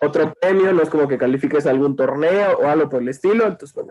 otro 0.00 0.34
premio, 0.40 0.72
no 0.72 0.82
es 0.82 0.90
como 0.90 1.06
que 1.06 1.16
califiques 1.16 1.64
algún 1.64 1.94
torneo 1.94 2.58
o 2.58 2.66
algo 2.66 2.88
por 2.88 3.00
el 3.00 3.08
estilo, 3.08 3.46
entonces 3.46 3.72
pues, 3.72 3.86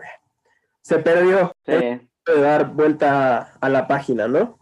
se 0.82 0.98
perdió 0.98 1.52
Sí, 1.64 1.72
de 1.72 2.40
dar 2.40 2.70
vuelta 2.70 3.54
a 3.58 3.68
la 3.70 3.88
página, 3.88 4.28
¿no? 4.28 4.58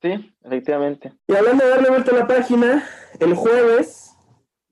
sí, 0.00 0.32
efectivamente. 0.44 1.12
Y 1.26 1.34
hablando 1.34 1.64
de 1.64 1.70
darle 1.70 1.90
vuelta 1.90 2.12
a 2.12 2.18
la 2.20 2.26
página, 2.28 2.84
el 3.18 3.34
jueves, 3.34 4.11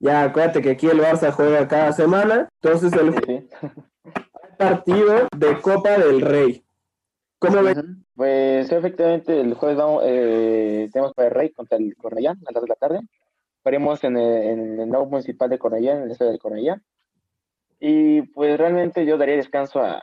ya 0.01 0.23
acuérdate 0.23 0.61
que 0.61 0.71
aquí 0.71 0.87
el 0.87 0.99
Barça 0.99 1.31
juega 1.31 1.67
cada 1.67 1.93
semana, 1.93 2.49
entonces 2.61 2.91
el 2.93 3.13
Sí, 3.13 3.47
partido 4.57 5.27
de 5.37 5.61
Copa 5.61 5.97
del 5.97 6.21
Rey. 6.21 6.65
¿Cómo 7.37 7.61
ves? 7.61 7.77
Ujú. 7.77 7.87
Pues 8.15 8.67
sí, 8.67 8.75
efectivamente, 8.75 9.39
el 9.39 9.53
jueves 9.53 9.77
vamos, 9.77 10.03
eh, 10.05 10.89
tenemos 10.91 11.13
para 11.13 11.27
el 11.27 11.33
Rey 11.35 11.49
contra 11.51 11.77
el 11.77 11.95
Cornellá 11.95 12.31
a 12.31 12.35
las 12.51 12.53
2 12.53 12.63
de 12.63 12.67
la 12.67 12.75
tarde. 12.75 13.01
Faremos 13.63 14.03
en 14.03 14.17
el, 14.17 14.43
en 14.43 14.79
el 14.79 14.89
nuevo 14.89 15.05
municipal 15.05 15.49
de 15.49 15.59
Cornellá, 15.59 15.93
en 15.93 16.03
el 16.03 16.11
estadio 16.11 16.31
del 16.31 16.39
Cornellá. 16.39 16.81
Y 17.79 18.23
pues 18.23 18.57
realmente 18.57 19.05
yo 19.05 19.17
daría 19.17 19.35
descanso 19.35 19.81
a, 19.81 20.01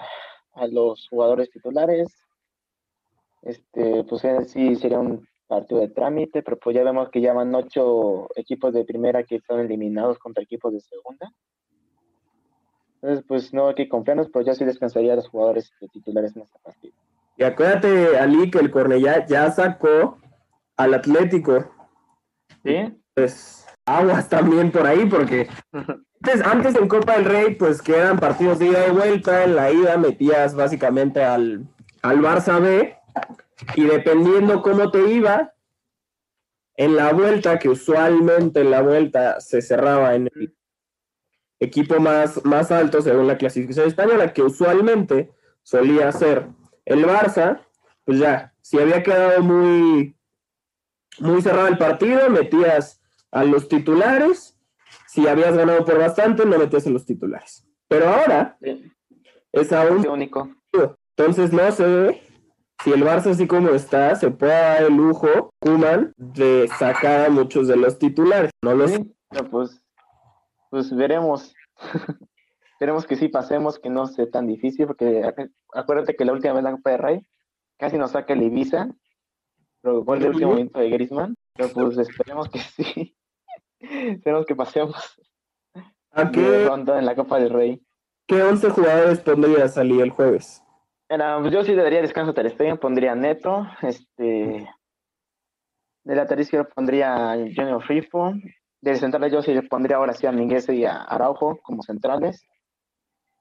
a 0.52 0.66
los 0.68 1.08
jugadores 1.08 1.50
titulares. 1.50 2.08
Este, 3.42 4.04
pues 4.04 4.22
sí 4.50 4.76
sería 4.76 4.98
un 4.98 5.26
partido 5.48 5.80
de 5.80 5.88
trámite, 5.88 6.42
pero 6.42 6.58
pues 6.58 6.76
ya 6.76 6.84
vemos 6.84 7.08
que 7.10 7.20
ya 7.20 7.32
van 7.32 7.54
ocho 7.54 8.28
equipos 8.36 8.72
de 8.72 8.84
primera 8.84 9.24
que 9.24 9.40
son 9.40 9.60
eliminados 9.60 10.18
contra 10.18 10.42
equipos 10.42 10.72
de 10.72 10.80
segunda. 10.80 11.32
Entonces, 13.00 13.24
pues 13.26 13.54
no 13.54 13.68
hay 13.68 13.74
que 13.74 13.88
confiarnos, 13.88 14.28
pero 14.32 14.44
yo 14.44 14.54
sí 14.54 14.64
descansaría 14.64 15.12
a 15.12 15.16
los 15.16 15.28
jugadores 15.28 15.72
titulares 15.92 16.36
en 16.36 16.42
esta 16.42 16.58
partida. 16.58 16.94
Y 17.36 17.44
acuérdate, 17.44 18.18
Ali, 18.18 18.50
que 18.50 18.58
el 18.58 18.70
Cornellá 18.70 19.24
ya 19.26 19.50
sacó 19.50 20.18
al 20.76 20.94
Atlético. 20.94 21.70
¿Sí? 22.64 23.00
Pues 23.14 23.66
aguas 23.86 24.28
también 24.28 24.70
por 24.72 24.86
ahí, 24.86 25.06
porque 25.06 25.48
antes, 25.72 26.44
antes 26.44 26.74
en 26.74 26.88
Copa 26.88 27.14
del 27.14 27.24
Rey, 27.24 27.54
pues 27.54 27.80
que 27.80 27.96
eran 27.96 28.18
partidos 28.18 28.58
de 28.58 28.66
ida 28.66 28.88
y 28.88 28.90
vuelta. 28.90 29.44
En 29.44 29.54
la 29.54 29.70
ida 29.70 29.96
metías 29.96 30.56
básicamente 30.56 31.22
al, 31.22 31.68
al 32.02 32.18
Barça 32.18 32.60
B. 32.60 32.96
Y 33.74 33.84
dependiendo 33.84 34.62
cómo 34.62 34.90
te 34.90 35.10
iba, 35.10 35.52
en 36.76 36.94
la 36.94 37.12
vuelta, 37.12 37.58
que 37.58 37.68
usualmente 37.68 38.60
en 38.60 38.70
la 38.70 38.82
vuelta 38.82 39.40
se 39.40 39.60
cerraba 39.62 40.14
en 40.14 40.28
el 40.34 40.56
equipo 41.60 41.98
más, 41.98 42.44
más 42.44 42.70
alto 42.70 43.02
según 43.02 43.26
la 43.26 43.36
clasificación 43.36 43.88
española, 43.88 44.32
que 44.32 44.42
usualmente 44.42 45.32
solía 45.62 46.12
ser 46.12 46.46
el 46.84 47.04
Barça, 47.04 47.60
pues 48.04 48.20
ya, 48.20 48.54
si 48.62 48.78
había 48.78 49.02
quedado 49.02 49.42
muy, 49.42 50.16
muy 51.18 51.42
cerrado 51.42 51.66
el 51.68 51.78
partido, 51.78 52.30
metías 52.30 53.00
a 53.32 53.42
los 53.44 53.68
titulares, 53.68 54.56
si 55.08 55.26
habías 55.26 55.56
ganado 55.56 55.84
por 55.84 55.98
bastante, 55.98 56.46
no 56.46 56.58
metías 56.58 56.86
a 56.86 56.90
los 56.90 57.04
titulares. 57.04 57.66
Pero 57.88 58.08
ahora 58.08 58.56
Sí, 58.62 58.92
es 59.52 59.72
aún 59.72 60.06
único. 60.06 60.48
entonces 61.16 61.52
no 61.52 61.72
sé 61.72 62.22
si 62.82 62.92
el 62.92 63.02
Barça 63.02 63.30
así 63.30 63.46
como 63.46 63.70
está, 63.70 64.14
se 64.14 64.30
puede 64.30 64.52
dar 64.52 64.82
el 64.84 64.94
lujo, 64.96 65.50
Kuman, 65.60 66.12
de 66.16 66.68
sacar 66.78 67.26
a 67.26 67.30
muchos 67.30 67.68
de 67.68 67.76
los 67.76 67.98
titulares. 67.98 68.50
No 68.62 68.74
lo 68.74 68.86
sé. 68.88 68.96
Sí, 68.98 69.14
pues, 69.50 69.82
pues 70.70 70.94
veremos. 70.94 71.54
Esperemos 72.72 73.06
que 73.06 73.16
sí 73.16 73.28
pasemos, 73.28 73.78
que 73.80 73.90
no 73.90 74.06
sea 74.06 74.30
tan 74.30 74.46
difícil, 74.46 74.86
porque 74.86 75.22
ac- 75.22 75.50
acuérdate 75.74 76.14
que 76.14 76.24
la 76.24 76.32
última 76.32 76.52
vez 76.52 76.58
en 76.60 76.64
la 76.64 76.72
Copa 76.76 76.90
de 76.90 76.96
Rey 76.96 77.26
casi 77.76 77.98
nos 77.98 78.12
saca 78.12 78.32
el 78.34 78.42
Ibiza, 78.44 78.88
pero 79.82 80.04
gol 80.04 80.20
de 80.20 80.28
último 80.28 80.50
momento 80.50 80.78
de 80.78 80.88
Griezmann, 80.90 81.34
pero 81.54 81.70
pues 81.70 81.98
esperemos 81.98 82.48
que 82.48 82.60
sí. 82.60 83.16
Esperemos 83.80 84.46
que 84.46 84.54
pasemos 84.56 84.94
¿A 86.12 86.30
qué, 86.30 86.66
ronda 86.66 86.98
en 86.98 87.06
la 87.06 87.14
Copa 87.16 87.38
del 87.40 87.50
Rey. 87.50 87.82
qué 88.26 88.42
11 88.42 88.70
jugadores 88.70 89.20
pondría 89.20 89.64
a 89.64 89.68
salir 89.68 90.00
el 90.02 90.10
jueves? 90.10 90.62
Era, 91.08 91.38
pues 91.40 91.52
yo 91.52 91.64
sí 91.64 91.74
daría 91.74 92.02
descanso 92.02 92.32
a 92.32 92.34
Ter 92.34 92.50
Stegen, 92.50 92.76
pondría 92.78 93.14
Neto, 93.14 93.66
este, 93.80 94.68
de 96.04 96.14
lateral 96.14 96.42
izquierdo 96.42 96.68
pondría 96.74 97.32
Junior 97.32 97.82
Frifo, 97.82 98.34
de 98.80 98.96
centrales 98.96 99.32
yo 99.32 99.42
sí 99.42 99.54
le 99.54 99.62
pondría 99.62 99.96
ahora 99.96 100.12
sí 100.12 100.26
a 100.26 100.32
Mingueza 100.32 100.72
y 100.72 100.84
a 100.84 101.02
Araujo 101.02 101.58
como 101.62 101.82
centrales, 101.82 102.44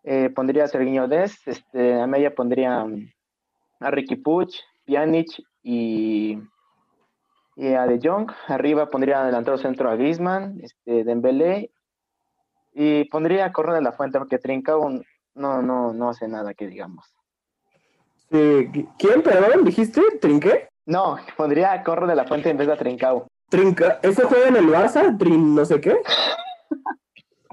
Eh, 0.03 0.29
pondría 0.29 0.63
a 0.63 0.67
Sergiño 0.67 1.09
Des, 1.09 1.45
este, 1.47 2.00
a 2.00 2.07
media 2.07 2.33
pondría 2.33 2.86
mm, 2.86 3.12
a 3.81 3.91
Ricky 3.91 4.15
Puch, 4.15 4.55
Pjanic 4.86 5.27
y, 5.63 6.39
y 7.57 7.74
a 7.74 7.86
De 7.86 8.00
Jong, 8.01 8.31
arriba 8.47 8.89
pondría 8.89 9.25
delantero 9.25 9.57
centro 9.57 9.89
a 9.89 9.97
Griezmann, 9.97 10.62
este, 10.63 11.03
Dembélé, 11.03 11.71
y 12.74 13.03
pondría 13.09 13.45
a 13.45 13.51
Corona 13.51 13.75
de 13.75 13.81
la 13.81 13.91
Fuente 13.91 14.17
porque 14.17 14.38
Trincao 14.38 14.89
no, 15.36 15.62
no, 15.62 15.93
no 15.93 16.09
hace 16.09 16.27
nada 16.29 16.53
que 16.53 16.67
digamos. 16.67 17.16
Sí, 18.31 18.88
¿Quién, 19.00 19.22
perdón, 19.22 19.63
dijiste? 19.63 20.01
¿Trinqué? 20.22 20.67
No, 20.86 21.17
pondría 21.36 21.84
Corro 21.84 22.07
de 22.07 22.15
la 22.15 22.25
Fuente 22.25 22.50
en 22.50 22.57
vez 22.57 22.67
de 22.67 22.74
a 22.74 22.77
Trincao. 22.77 23.27
Trinca, 23.50 24.00
¿Ese 24.03 24.24
juega 24.24 24.48
en 24.50 24.57
el 24.57 24.67
Barça? 24.67 25.17
¿Trin 25.17 25.55
no 25.55 25.63
sé 25.65 25.79
qué? 25.79 25.98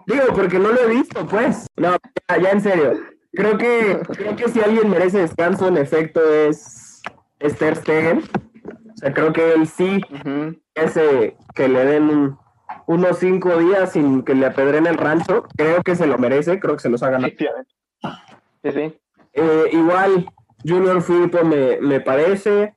Digo, 0.07 0.25
porque 0.35 0.59
no 0.59 0.71
lo 0.71 0.81
he 0.81 0.89
visto, 0.89 1.27
pues. 1.27 1.67
No, 1.77 1.97
ya, 2.29 2.39
ya 2.39 2.51
en 2.51 2.61
serio. 2.61 2.93
Creo 3.33 3.57
que, 3.59 4.01
creo 4.17 4.37
que 4.37 4.49
si 4.49 4.61
alguien 4.61 4.91
merece 4.91 5.19
descanso, 5.19 5.69
en 5.69 5.77
efecto, 5.77 6.21
es, 6.33 7.03
es 7.39 7.57
Ter 7.59 7.77
Stegen. 7.77 8.19
O 8.19 8.97
sea, 8.97 9.13
creo 9.13 9.33
que 9.33 9.53
él 9.55 9.67
sí 9.67 10.01
Ujú. 10.11 10.57
ese 10.75 11.37
que 11.55 11.69
le 11.69 11.85
den 11.85 12.11
un- 12.11 12.39
unos 12.87 13.19
cinco 13.19 13.57
días 13.57 13.93
sin 13.93 14.23
que 14.23 14.35
le 14.35 14.47
apedren 14.47 14.87
el 14.87 14.97
rancho, 14.99 15.45
creo 15.57 15.83
que 15.83 15.97
se 15.97 16.07
lo 16.07 16.19
merece, 16.19 16.61
creo 16.61 16.75
que 16.75 16.81
se 16.83 16.91
los 16.91 17.03
ha 17.03 17.11
ganado. 17.11 17.33
Sí, 18.63 18.73
sí. 18.73 18.99
Eh, 19.33 19.65
igual, 19.73 20.27
Junior 20.67 21.03
Firpo 21.03 21.45
me, 21.45 21.79
me 21.81 22.01
parece. 22.01 22.75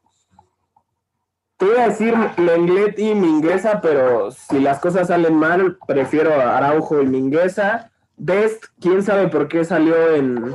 Te 1.57 1.65
iba 1.65 1.83
a 1.83 1.87
decir 1.87 2.13
Lenglet 2.37 2.99
y 2.99 3.15
Mingueza, 3.15 3.81
pero 3.81 4.29
si 4.29 4.59
las 4.59 4.79
cosas 4.79 5.07
salen 5.07 5.35
mal, 5.35 5.77
prefiero 5.87 6.33
Araujo 6.33 7.01
y 7.01 7.07
Mingueza. 7.07 7.91
Dest, 8.15 8.65
quién 8.79 9.01
sabe 9.01 9.27
por 9.27 9.47
qué 9.47 9.63
salió 9.63 10.15
en, 10.15 10.53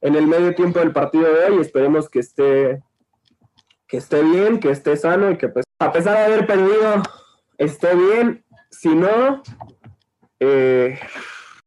en 0.00 0.14
el 0.14 0.26
medio 0.26 0.54
tiempo 0.54 0.80
del 0.80 0.92
partido 0.92 1.32
de 1.32 1.44
hoy. 1.44 1.60
Esperemos 1.60 2.08
que 2.08 2.20
esté, 2.20 2.82
que 3.86 3.98
esté 3.98 4.22
bien, 4.22 4.58
que 4.58 4.70
esté 4.70 4.96
sano 4.96 5.30
y 5.30 5.36
que 5.36 5.48
pues, 5.48 5.64
a 5.78 5.92
pesar 5.92 6.16
de 6.16 6.24
haber 6.24 6.46
perdido, 6.46 7.02
esté 7.58 7.94
bien. 7.94 8.44
Si 8.70 8.88
no, 8.88 9.42
eh, 10.40 10.98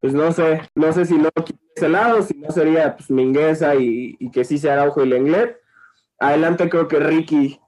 pues 0.01 0.13
no 0.13 0.31
sé, 0.31 0.61
no 0.75 0.91
sé 0.91 1.05
si 1.05 1.17
no 1.17 1.29
ese 1.75 1.89
lado, 1.89 2.21
si 2.21 2.37
no 2.37 2.51
sería 2.51 2.95
pues 2.95 3.09
Mingueza 3.09 3.75
y, 3.75 4.17
que 4.31 4.45
sí 4.45 4.57
sea 4.57 4.73
Araujo 4.73 5.03
y 5.03 5.09
Lenglet. 5.09 5.59
Adelante 6.19 6.69
creo 6.69 6.87
que 6.87 6.99
Ricky 6.99 7.59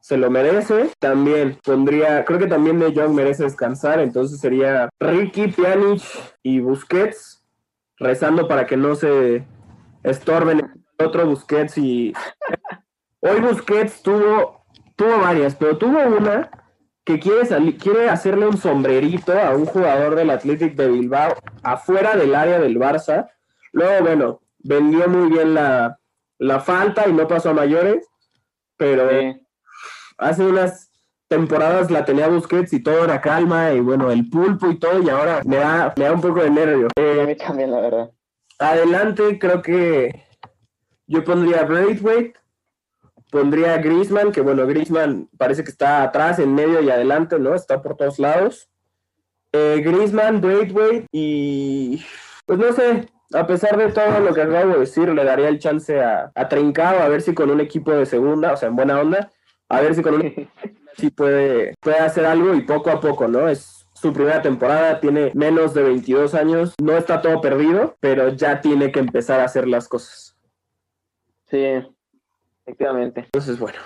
se 0.00 0.16
lo 0.16 0.30
merece. 0.30 0.90
También 0.98 1.58
pondría, 1.64 2.24
creo 2.24 2.38
que 2.38 2.46
también 2.46 2.78
De 2.78 2.94
Jong 2.94 3.14
merece 3.14 3.44
descansar, 3.44 4.00
entonces 4.00 4.40
sería 4.40 4.88
Ricky, 5.00 5.48
Pjanic 5.48 6.02
y 6.42 6.60
Busquets, 6.60 7.44
rezando 7.98 8.46
para 8.46 8.66
que 8.66 8.76
no 8.76 8.94
se 8.94 9.44
estorben 10.04 10.60
el 10.98 11.06
otro 11.06 11.26
Busquets 11.26 11.76
y 11.78 12.14
hoy 13.20 13.40
Busquets 13.40 14.02
tuvo 14.02 14.56
tuvo 14.96 15.18
varias, 15.18 15.54
pero 15.54 15.76
tuvo 15.76 15.98
una 16.00 16.50
que 17.04 17.20
quiere 17.20 17.44
salir, 17.46 17.78
quiere 17.78 18.08
hacerle 18.08 18.48
un 18.48 18.56
sombrerito 18.56 19.38
a 19.38 19.50
un 19.54 19.66
jugador 19.66 20.16
del 20.16 20.30
Athletic 20.30 20.74
de 20.74 20.88
Bilbao 20.88 21.34
afuera 21.62 22.16
del 22.16 22.34
área 22.34 22.58
del 22.58 22.78
Barça. 22.78 23.30
Luego, 23.76 24.04
bueno, 24.06 24.40
vendió 24.60 25.06
muy 25.06 25.28
bien 25.30 25.52
la, 25.52 25.98
la 26.38 26.60
falta 26.60 27.06
y 27.06 27.12
no 27.12 27.28
pasó 27.28 27.50
a 27.50 27.52
mayores, 27.52 28.08
pero 28.78 29.10
Sí. 29.10 29.46
hace 30.16 30.46
unas 30.46 30.90
temporadas 31.28 31.90
la 31.90 32.06
tenía 32.06 32.26
Busquets 32.28 32.72
y 32.72 32.82
todo 32.82 33.04
era 33.04 33.20
calma 33.20 33.72
y 33.74 33.80
bueno, 33.80 34.10
el 34.10 34.30
pulpo 34.30 34.70
y 34.70 34.78
todo 34.78 35.02
y 35.02 35.10
ahora 35.10 35.42
me 35.44 35.56
da, 35.56 35.92
me 35.94 36.04
da 36.06 36.12
un 36.12 36.22
poco 36.22 36.40
de 36.42 36.48
nervio. 36.48 36.88
Eh, 36.96 37.20
a 37.22 37.26
mí 37.26 37.36
también, 37.36 37.70
la 37.70 37.80
verdad. 37.82 38.10
adelante 38.58 39.38
creo 39.38 39.60
que 39.60 40.24
yo 41.06 41.22
pondría 41.22 41.64
Braithwaite, 41.64 42.32
pondría 43.30 43.74
a 43.74 43.78
Griezmann, 43.78 44.32
que 44.32 44.40
bueno, 44.40 44.66
Griezmann 44.66 45.28
parece 45.36 45.62
que 45.64 45.70
está 45.70 46.02
atrás, 46.02 46.38
en 46.38 46.54
medio 46.54 46.80
y 46.80 46.88
adelante, 46.88 47.38
¿no? 47.38 47.54
Está 47.54 47.82
por 47.82 47.94
todos 47.94 48.18
lados. 48.18 48.70
Eh, 49.52 49.82
Griezmann, 49.84 50.40
Braithwaite 50.40 51.06
y 51.12 52.02
pues 52.46 52.58
no 52.58 52.72
sé, 52.72 53.08
a 53.36 53.46
pesar 53.46 53.76
de 53.76 53.92
todo 53.92 54.20
lo 54.20 54.34
que 54.34 54.42
acabo 54.42 54.72
de 54.72 54.80
decir, 54.80 55.08
le 55.08 55.24
daría 55.24 55.48
el 55.48 55.58
chance 55.58 56.00
a, 56.00 56.32
a 56.34 56.48
Trincao, 56.48 57.00
a 57.00 57.08
ver 57.08 57.22
si 57.22 57.34
con 57.34 57.50
un 57.50 57.60
equipo 57.60 57.92
de 57.92 58.06
segunda, 58.06 58.52
o 58.52 58.56
sea, 58.56 58.68
en 58.68 58.76
buena 58.76 59.00
onda, 59.00 59.30
a 59.68 59.80
ver 59.80 59.94
si 59.94 60.02
con 60.02 60.14
un 60.14 60.22
sí 60.96 61.10
puede, 61.10 61.74
puede 61.80 61.98
hacer 61.98 62.24
algo 62.24 62.54
y 62.54 62.62
poco 62.62 62.90
a 62.90 63.00
poco, 63.00 63.28
¿no? 63.28 63.48
Es 63.48 63.86
su 63.92 64.12
primera 64.12 64.42
temporada, 64.42 65.00
tiene 65.00 65.32
menos 65.34 65.74
de 65.74 65.82
22 65.82 66.34
años, 66.34 66.74
no 66.82 66.96
está 66.96 67.20
todo 67.20 67.40
perdido, 67.40 67.96
pero 68.00 68.28
ya 68.28 68.60
tiene 68.60 68.92
que 68.92 69.00
empezar 69.00 69.40
a 69.40 69.44
hacer 69.44 69.66
las 69.66 69.88
cosas. 69.88 70.36
Sí, 71.46 71.82
efectivamente. 72.64 73.20
Entonces, 73.20 73.58
bueno, 73.58 73.78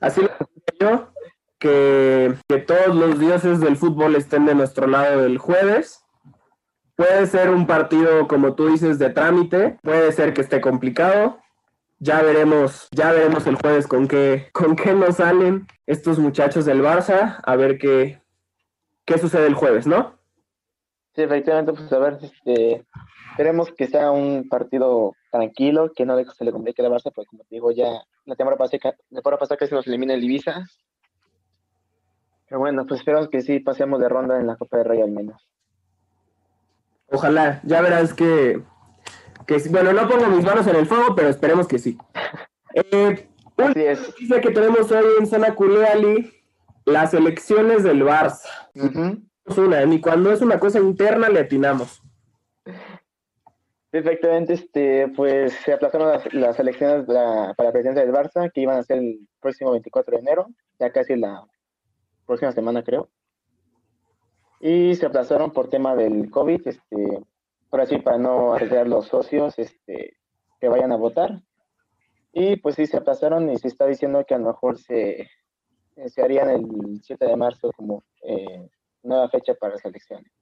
así 0.00 0.20
lo 0.20 0.30
yo, 0.80 1.08
que, 1.58 2.34
que 2.48 2.58
todos 2.58 2.94
los 2.94 3.18
dioses 3.18 3.60
del 3.60 3.76
fútbol 3.76 4.16
estén 4.16 4.44
de 4.44 4.54
nuestro 4.54 4.86
lado 4.86 5.24
el 5.24 5.38
jueves 5.38 6.03
puede 6.96 7.26
ser 7.26 7.50
un 7.50 7.66
partido, 7.66 8.26
como 8.28 8.54
tú 8.54 8.68
dices, 8.68 8.98
de 8.98 9.10
trámite, 9.10 9.78
puede 9.82 10.12
ser 10.12 10.32
que 10.32 10.42
esté 10.42 10.60
complicado. 10.60 11.38
Ya 11.98 12.22
veremos, 12.22 12.88
ya 12.90 13.12
veremos 13.12 13.46
el 13.46 13.56
jueves 13.56 13.86
con 13.86 14.08
qué, 14.08 14.48
con 14.52 14.76
qué 14.76 14.92
nos 14.92 15.16
salen 15.16 15.66
estos 15.86 16.18
muchachos 16.18 16.64
del 16.64 16.82
Barça, 16.82 17.40
a 17.42 17.56
ver 17.56 17.78
qué, 17.78 18.20
qué 19.04 19.18
sucede 19.18 19.46
el 19.46 19.54
jueves, 19.54 19.86
¿no? 19.86 20.18
Sí, 21.14 21.22
efectivamente, 21.22 21.72
pues 21.72 21.92
a 21.92 21.98
ver, 21.98 22.18
este, 22.20 22.84
esperemos 23.30 23.70
que 23.72 23.86
sea 23.86 24.10
un 24.10 24.48
partido 24.48 25.14
tranquilo, 25.30 25.92
que 25.94 26.04
no 26.04 26.16
se 26.24 26.44
le 26.44 26.52
complique 26.52 26.82
a 26.82 26.88
la 26.88 26.96
Barça, 26.96 27.12
porque 27.14 27.28
como 27.28 27.44
te 27.44 27.54
digo, 27.54 27.70
ya 27.70 27.88
la 28.24 28.34
temporada 28.34 28.58
pasada, 28.58 28.96
la 29.10 29.16
temporada 29.16 29.38
pasada 29.38 29.58
casi 29.58 29.74
nos 29.74 29.86
elimina 29.86 30.14
el 30.14 30.24
Ibiza. 30.24 30.66
Pero 32.48 32.58
bueno, 32.58 32.84
pues 32.86 33.00
esperamos 33.00 33.28
que 33.28 33.40
sí 33.40 33.60
pasemos 33.60 34.00
de 34.00 34.08
ronda 34.08 34.38
en 34.38 34.46
la 34.46 34.56
Copa 34.56 34.78
de 34.78 34.84
Rey 34.84 35.00
al 35.00 35.10
menos. 35.10 35.40
Ojalá, 37.08 37.60
ya 37.64 37.80
verás 37.80 38.14
que, 38.14 38.62
que 39.46 39.56
bueno, 39.70 39.92
no 39.92 40.08
pongo 40.08 40.26
mis 40.28 40.44
manos 40.44 40.66
en 40.66 40.76
el 40.76 40.86
fuego, 40.86 41.14
pero 41.14 41.28
esperemos 41.28 41.68
que 41.68 41.78
sí. 41.78 41.98
Eh, 42.74 43.28
noticia 43.56 44.40
que 44.40 44.50
tenemos 44.50 44.90
hoy 44.90 45.04
en 45.18 45.26
Zona 45.26 45.54
Culeali, 45.54 46.32
las 46.84 47.14
elecciones 47.14 47.82
del 47.82 48.02
Barça. 48.02 48.48
una, 49.56 49.84
ni 49.84 50.00
cuando 50.00 50.32
es 50.32 50.40
una 50.40 50.58
cosa 50.58 50.78
interna 50.80 51.28
le 51.28 51.40
atinamos. 51.40 52.02
Efectivamente, 53.92 54.54
este, 54.54 55.06
pues 55.14 55.52
se 55.64 55.72
aplazaron 55.72 56.20
las, 56.32 56.58
elecciones 56.58 57.06
para 57.06 57.54
la 57.56 57.72
presidencia 57.72 58.04
del 58.04 58.12
Barça, 58.12 58.50
que 58.52 58.62
iban 58.62 58.78
a 58.78 58.82
ser 58.82 58.98
el 58.98 59.20
próximo 59.40 59.70
24 59.70 60.16
de 60.16 60.20
enero, 60.20 60.48
ya 60.80 60.90
casi 60.90 61.14
la 61.14 61.46
próxima 62.26 62.50
semana 62.50 62.82
creo 62.82 63.08
y 64.66 64.94
se 64.94 65.04
aplazaron 65.04 65.52
por 65.52 65.68
tema 65.68 65.94
del 65.94 66.30
COVID, 66.30 66.66
este, 66.66 67.22
por 67.68 67.82
así 67.82 67.98
para 67.98 68.16
no 68.16 68.54
arriesgar 68.54 68.88
los 68.88 69.08
socios 69.08 69.58
este, 69.58 70.16
que 70.58 70.68
vayan 70.68 70.90
a 70.90 70.96
votar. 70.96 71.42
Y 72.32 72.56
pues 72.56 72.76
sí, 72.76 72.86
se 72.86 72.96
aplazaron 72.96 73.50
y 73.50 73.58
se 73.58 73.68
está 73.68 73.84
diciendo 73.86 74.24
que 74.26 74.34
a 74.34 74.38
lo 74.38 74.46
mejor 74.46 74.78
se, 74.78 75.28
se 76.06 76.22
harían 76.22 76.48
el 76.48 76.98
7 77.02 77.26
de 77.26 77.36
marzo 77.36 77.72
como 77.76 78.04
eh, 78.22 78.70
nueva 79.02 79.28
fecha 79.28 79.52
para 79.52 79.74
las 79.74 79.84
elecciones. 79.84 80.32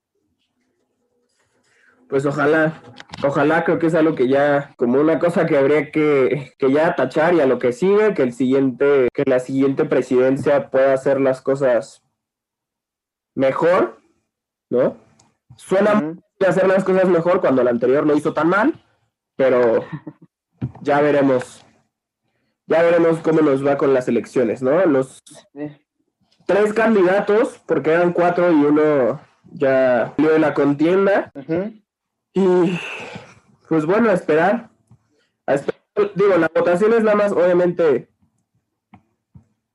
Pues 2.08 2.24
ojalá, 2.24 2.80
ojalá 3.24 3.64
creo 3.64 3.80
que 3.80 3.88
es 3.88 3.94
algo 3.96 4.14
que 4.14 4.28
ya, 4.28 4.72
como 4.76 5.00
una 5.00 5.18
cosa 5.18 5.46
que 5.46 5.58
habría 5.58 5.90
que, 5.90 6.52
que 6.58 6.70
ya 6.70 6.94
tachar 6.94 7.34
y 7.34 7.40
a 7.40 7.46
lo 7.46 7.58
que 7.58 7.72
sigue, 7.72 8.14
que 8.14 8.22
el 8.22 8.34
siguiente, 8.34 9.08
que 9.12 9.24
la 9.26 9.40
siguiente 9.40 9.84
presidencia 9.84 10.70
pueda 10.70 10.94
hacer 10.94 11.20
las 11.20 11.42
cosas 11.42 12.04
mejor 13.34 14.01
¿no? 14.72 14.96
Suena 15.56 16.16
hacer 16.46 16.66
las 16.66 16.82
cosas 16.82 17.08
mejor 17.08 17.40
cuando 17.40 17.62
el 17.62 17.68
anterior 17.68 18.06
lo 18.06 18.16
hizo 18.16 18.32
tan 18.32 18.48
mal, 18.48 18.82
pero 19.36 19.84
ya 20.80 21.00
veremos. 21.00 21.64
Ya 22.66 22.82
veremos 22.82 23.18
cómo 23.18 23.42
nos 23.42 23.64
va 23.64 23.76
con 23.76 23.92
las 23.92 24.08
elecciones, 24.08 24.62
¿no? 24.62 24.84
Los 24.86 25.22
tres 26.46 26.72
candidatos, 26.72 27.60
porque 27.66 27.92
eran 27.92 28.12
cuatro 28.12 28.50
y 28.50 28.64
uno 28.64 29.20
ya 29.52 30.14
salió 30.16 30.32
de 30.32 30.38
la 30.38 30.54
contienda. 30.54 31.30
Y 32.32 32.78
pues 33.68 33.84
bueno, 33.84 34.08
a 34.08 34.14
esperar. 34.14 34.70
a 35.46 35.54
esperar. 35.54 35.80
Digo, 36.14 36.36
la 36.38 36.50
votación 36.54 36.94
es 36.94 37.02
nada 37.02 37.16
más, 37.16 37.32
obviamente, 37.32 38.08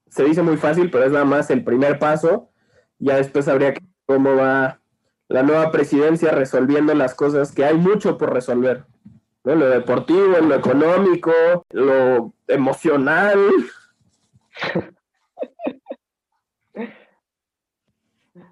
se 0.09 0.23
dice 0.23 0.41
muy 0.41 0.57
fácil, 0.57 0.89
pero 0.89 1.05
es 1.05 1.11
nada 1.11 1.25
más 1.25 1.51
el 1.51 1.63
primer 1.63 1.99
paso. 1.99 2.49
Ya 2.97 3.17
después 3.17 3.47
habría 3.47 3.75
que 3.75 3.81
ver 3.81 3.89
cómo 4.07 4.35
va 4.35 4.79
la 5.29 5.43
nueva 5.43 5.71
presidencia 5.71 6.31
resolviendo 6.31 6.93
las 6.93 7.15
cosas 7.15 7.51
que 7.51 7.65
hay 7.65 7.75
mucho 7.75 8.17
por 8.17 8.33
resolver. 8.33 8.85
Lo 9.43 9.69
deportivo, 9.69 10.37
lo 10.39 10.55
económico, 10.55 11.31
lo 11.71 12.33
emocional. 12.47 13.39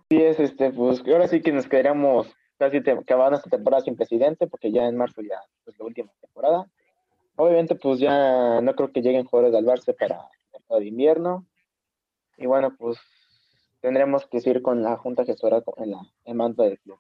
Sí, 0.08 0.22
es 0.22 0.40
este, 0.40 0.72
pues 0.72 1.02
ahora 1.08 1.28
sí 1.28 1.42
que 1.42 1.52
nos 1.52 1.68
quedaríamos 1.68 2.32
casi 2.60 2.78
acabando 2.78 3.38
esta 3.38 3.50
temporada 3.50 3.82
sin 3.82 3.96
presidente, 3.96 4.46
porque 4.46 4.72
ya 4.72 4.86
en 4.88 4.96
marzo 4.96 5.22
ya 5.24 5.42
es 5.66 5.80
la 5.80 5.86
última 5.86 6.12
temporada. 6.22 6.68
Obviamente, 7.36 7.74
pues 7.74 8.00
ya 8.00 8.62
no 8.62 8.76
creo 8.76 8.92
que 8.92 9.02
lleguen 9.02 9.26
jugadores 9.26 9.54
del 9.54 9.66
Barça 9.66 9.96
para 9.98 10.30
el 10.78 10.80
de 10.80 10.88
invierno. 10.88 11.46
Y 12.38 12.46
bueno, 12.46 12.76
pues 12.78 13.00
tendremos 13.86 14.26
que 14.26 14.42
seguir 14.42 14.64
con 14.64 14.82
la 14.82 14.98
Junta 14.98 15.26
Gestora 15.26 15.62
en 15.78 15.92
la 15.92 16.00
en 16.26 16.56
del 16.56 16.80
club. 16.80 16.98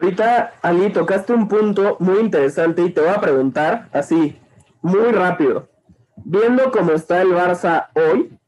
Ahorita, 0.00 0.54
Ali, 0.62 0.90
tocaste 0.90 1.34
un 1.34 1.46
punto 1.46 1.98
muy 2.00 2.20
interesante 2.20 2.80
y 2.80 2.90
te 2.90 3.02
voy 3.02 3.10
a 3.10 3.20
preguntar 3.20 3.90
así, 3.92 4.38
muy 4.80 5.12
rápido. 5.12 5.68
Viendo 6.16 6.70
cómo 6.70 6.92
está 6.92 7.20
el 7.20 7.32
Barça 7.32 7.88
hoy, 7.94 8.38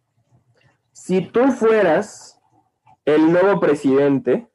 si 0.92 1.20
tú 1.20 1.52
fueras 1.52 2.40
el 3.04 3.30
nuevo 3.30 3.61
presidente, 3.61 4.48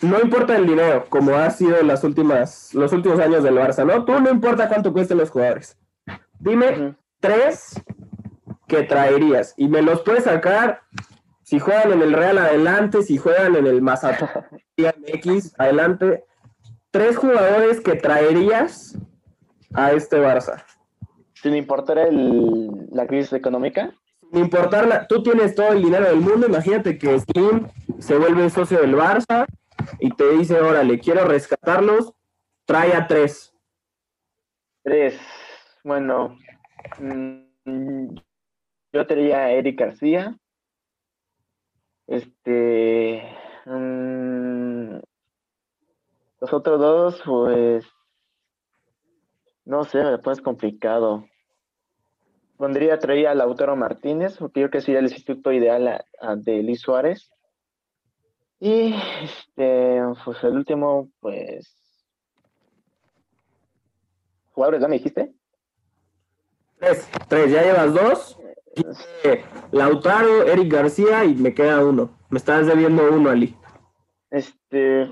no 0.00 0.20
importa 0.20 0.56
el 0.56 0.66
dinero, 0.66 1.04
como 1.08 1.36
ha 1.36 1.50
sido 1.50 1.80
las 1.84 2.02
últimas, 2.02 2.74
los 2.74 2.92
últimos 2.92 3.20
años 3.20 3.44
del 3.44 3.54
Barça, 3.54 3.86
¿no? 3.86 4.04
Tú 4.04 4.18
no 4.20 4.28
importa 4.28 4.68
cuánto 4.68 4.92
cuesten 4.92 5.18
los 5.18 5.30
jugadores. 5.30 5.78
Dime 6.40 6.96
tres 7.20 7.80
que 8.66 8.82
traerías 8.82 9.54
y 9.56 9.68
me 9.68 9.82
los 9.82 10.00
puedes 10.00 10.24
sacar 10.24 10.80
si 11.42 11.58
juegan 11.58 11.92
en 11.92 12.02
el 12.02 12.12
Real 12.12 12.38
adelante, 12.38 13.02
si 13.02 13.18
juegan 13.18 13.56
en 13.56 13.66
el 13.66 13.82
Mazatlán 13.82 14.46
X 14.76 15.54
adelante, 15.58 16.24
tres 16.90 17.16
jugadores 17.16 17.80
que 17.80 17.94
traerías 17.94 18.96
a 19.74 19.92
este 19.92 20.18
Barça. 20.18 20.64
Sin 21.34 21.56
importar 21.56 21.98
el, 21.98 22.88
la 22.92 23.06
crisis 23.06 23.32
económica. 23.32 23.92
Sin 24.20 24.38
importar, 24.38 25.06
tú 25.08 25.22
tienes 25.22 25.54
todo 25.54 25.72
el 25.72 25.82
dinero 25.82 26.06
del 26.06 26.20
mundo, 26.20 26.46
imagínate 26.46 26.96
que 26.98 27.18
Slim 27.18 27.66
se 27.98 28.16
vuelve 28.16 28.48
socio 28.50 28.80
del 28.80 28.94
Barça 28.94 29.46
y 29.98 30.10
te 30.10 30.30
dice, 30.36 30.60
órale, 30.60 31.00
quiero 31.00 31.24
rescatarlos, 31.24 32.12
trae 32.64 32.94
a 32.94 33.06
tres. 33.06 33.52
Tres. 34.84 35.18
Bueno, 35.84 36.38
mm, 36.98 38.14
yo 38.92 39.06
traería 39.06 39.38
a 39.38 39.50
Eric 39.50 39.80
García, 39.80 40.38
este. 42.06 43.22
Mm, 43.66 44.96
los 46.40 46.52
otros 46.52 46.80
dos, 46.80 47.22
pues. 47.24 47.84
No 49.64 49.84
sé, 49.84 50.02
me 50.02 50.18
complicado. 50.40 51.24
Pondría, 52.56 52.98
traía 52.98 53.30
a 53.30 53.34
Lautaro 53.34 53.76
Martínez, 53.76 54.36
porque 54.38 54.60
yo 54.60 54.68
creo 54.68 54.80
que 54.80 54.84
sería 54.84 55.00
el 55.00 55.06
instituto 55.06 55.52
ideal 55.52 56.04
de 56.36 56.62
Luis 56.62 56.80
Suárez. 56.80 57.30
Y 58.60 58.94
este, 59.22 60.00
pues 60.24 60.42
el 60.44 60.56
último, 60.56 61.10
pues. 61.20 61.76
¿Jugadores 64.52 64.80
ya 64.82 64.88
me 64.88 64.96
dijiste? 64.98 65.32
Tres, 66.78 67.08
tres, 67.28 67.50
ya 67.50 67.62
llevas 67.62 67.94
dos. 67.94 68.38
Lautaro, 69.70 70.44
Eric 70.44 70.72
García 70.72 71.24
y 71.24 71.34
me 71.34 71.54
queda 71.54 71.84
uno. 71.84 72.10
Me 72.30 72.38
estás 72.38 72.66
debiendo 72.66 73.10
uno, 73.12 73.30
Ali. 73.30 73.56
Este, 74.30 75.10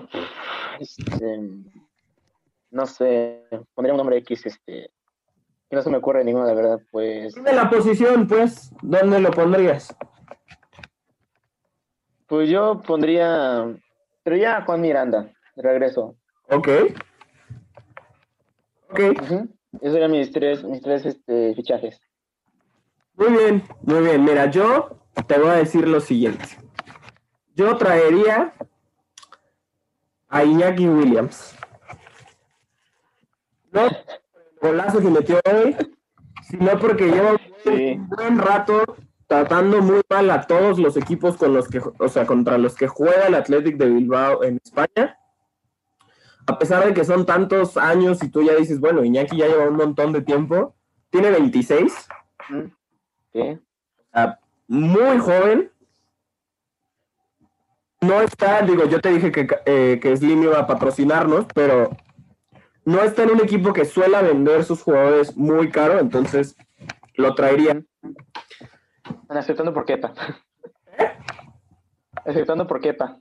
este 0.78 1.40
no 2.70 2.86
sé, 2.86 3.44
pondría 3.74 3.94
un 3.94 3.98
nombre 3.98 4.16
X, 4.18 4.46
este, 4.46 4.90
no 5.70 5.82
se 5.82 5.90
me 5.90 5.98
ocurre 5.98 6.24
ninguno, 6.24 6.46
de 6.46 6.54
verdad, 6.54 6.80
pues. 6.90 7.34
Dime 7.34 7.52
la 7.52 7.68
posición, 7.68 8.26
pues, 8.26 8.72
¿dónde 8.82 9.20
lo 9.20 9.30
pondrías? 9.30 9.94
Pues 12.26 12.48
yo 12.48 12.80
pondría, 12.86 13.76
pero 14.22 14.36
ya 14.36 14.62
Juan 14.64 14.80
Miranda, 14.80 15.32
de 15.56 15.62
regreso. 15.62 16.16
Ok. 16.48 16.68
Ok. 18.90 19.00
Esos 19.80 19.96
eran 19.96 20.12
mis 20.12 20.30
tres, 20.32 20.62
mis 20.64 20.80
tres 20.80 21.06
este, 21.06 21.54
fichajes. 21.54 22.00
Muy 23.20 23.37
bien, 23.37 23.62
muy 23.83 24.00
bien. 24.00 24.24
Mira, 24.24 24.50
yo 24.50 24.98
te 25.26 25.38
voy 25.38 25.50
a 25.50 25.56
decir 25.56 25.87
lo 25.87 26.00
siguiente. 26.00 26.56
Yo 27.54 27.76
traería 27.76 28.54
a 30.30 30.42
Iñaki 30.42 30.88
Williams. 30.88 31.54
No 33.72 33.88
por 33.88 34.40
el 34.40 34.72
golazo 34.72 35.00
que 35.00 35.11
metió 35.11 35.38
hoy, 35.52 35.76
sino 36.44 36.78
porque 36.78 37.11
lleva 37.11 37.33
un 37.66 38.09
buen 38.09 38.38
rato 38.38 38.96
tratando 39.26 39.83
muy 39.83 40.00
mal 40.09 40.30
a 40.30 40.46
todos 40.46 40.78
los 40.78 40.96
equipos 40.96 41.37
con 41.37 41.52
los 41.52 41.68
que, 41.68 41.83
o 41.98 42.09
sea, 42.09 42.24
contra 42.24 42.56
los 42.56 42.74
que 42.74 42.88
juega 42.88 43.26
el 43.26 43.35
Athletic 43.35 43.76
de 43.76 43.90
Bilbao 43.90 44.44
en 44.44 44.59
España. 44.64 45.18
A 46.46 46.59
pesar 46.59 46.87
de 46.87 46.94
que 46.94 47.04
son 47.04 47.26
tantos 47.26 47.76
años 47.76 48.22
y 48.22 48.30
tú 48.30 48.42
ya 48.42 48.54
dices, 48.54 48.80
bueno, 48.80 49.04
Iñaki 49.04 49.37
ya 49.37 49.46
lleva 49.46 49.68
un 49.68 49.76
montón 49.76 50.11
de 50.11 50.22
tiempo, 50.22 50.74
tiene 51.11 51.30
26 51.30 52.09
muy 54.68 55.18
joven. 55.18 55.70
no 58.00 58.22
está, 58.22 58.62
digo, 58.62 58.84
yo 58.86 59.00
te 59.00 59.10
dije 59.10 59.30
que, 59.30 59.48
eh, 59.66 59.98
que 60.00 60.16
Slim 60.16 60.42
iba 60.42 60.58
a 60.58 60.66
patrocinarnos, 60.66 61.46
pero 61.54 61.90
no 62.84 63.02
está 63.02 63.24
en 63.24 63.32
un 63.32 63.40
equipo 63.40 63.72
que 63.72 63.84
suele 63.84 64.20
vender 64.22 64.64
sus 64.64 64.82
jugadores 64.82 65.36
muy 65.36 65.70
caro, 65.70 65.98
entonces 65.98 66.56
lo 67.14 67.34
traerían. 67.34 67.86
Aceptando 69.28 69.74
por 69.74 69.84
Kepa. 69.84 70.12
¿Eh? 70.98 71.12
Aceptando 72.24 72.66
por 72.66 72.80
Kepa. 72.80 73.18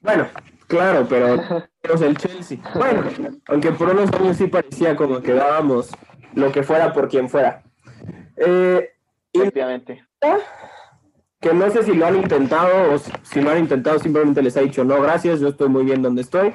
Bueno, 0.00 0.26
claro, 0.66 1.06
pero 1.08 1.40
el 2.04 2.16
Chelsea. 2.16 2.58
Bueno, 2.74 3.04
aunque 3.48 3.72
por 3.72 3.90
unos 3.90 4.12
años 4.12 4.36
sí 4.36 4.46
parecía 4.46 4.96
como 4.96 5.20
que 5.20 5.32
dábamos 5.32 5.90
lo 6.34 6.50
que 6.50 6.62
fuera 6.62 6.92
por 6.92 7.08
quien 7.08 7.28
fuera. 7.28 7.62
Eh, 8.36 8.91
Efectivamente. 9.32 10.04
Que 11.40 11.52
no 11.52 11.70
sé 11.70 11.82
si 11.82 11.94
lo 11.94 12.06
han 12.06 12.16
intentado 12.16 12.94
o 12.94 12.98
si 12.98 13.40
lo 13.40 13.50
han 13.50 13.58
intentado 13.58 13.98
simplemente 13.98 14.42
les 14.42 14.56
ha 14.56 14.60
dicho 14.60 14.84
no, 14.84 15.00
gracias, 15.00 15.40
yo 15.40 15.48
estoy 15.48 15.68
muy 15.68 15.84
bien 15.84 16.02
donde 16.02 16.22
estoy. 16.22 16.52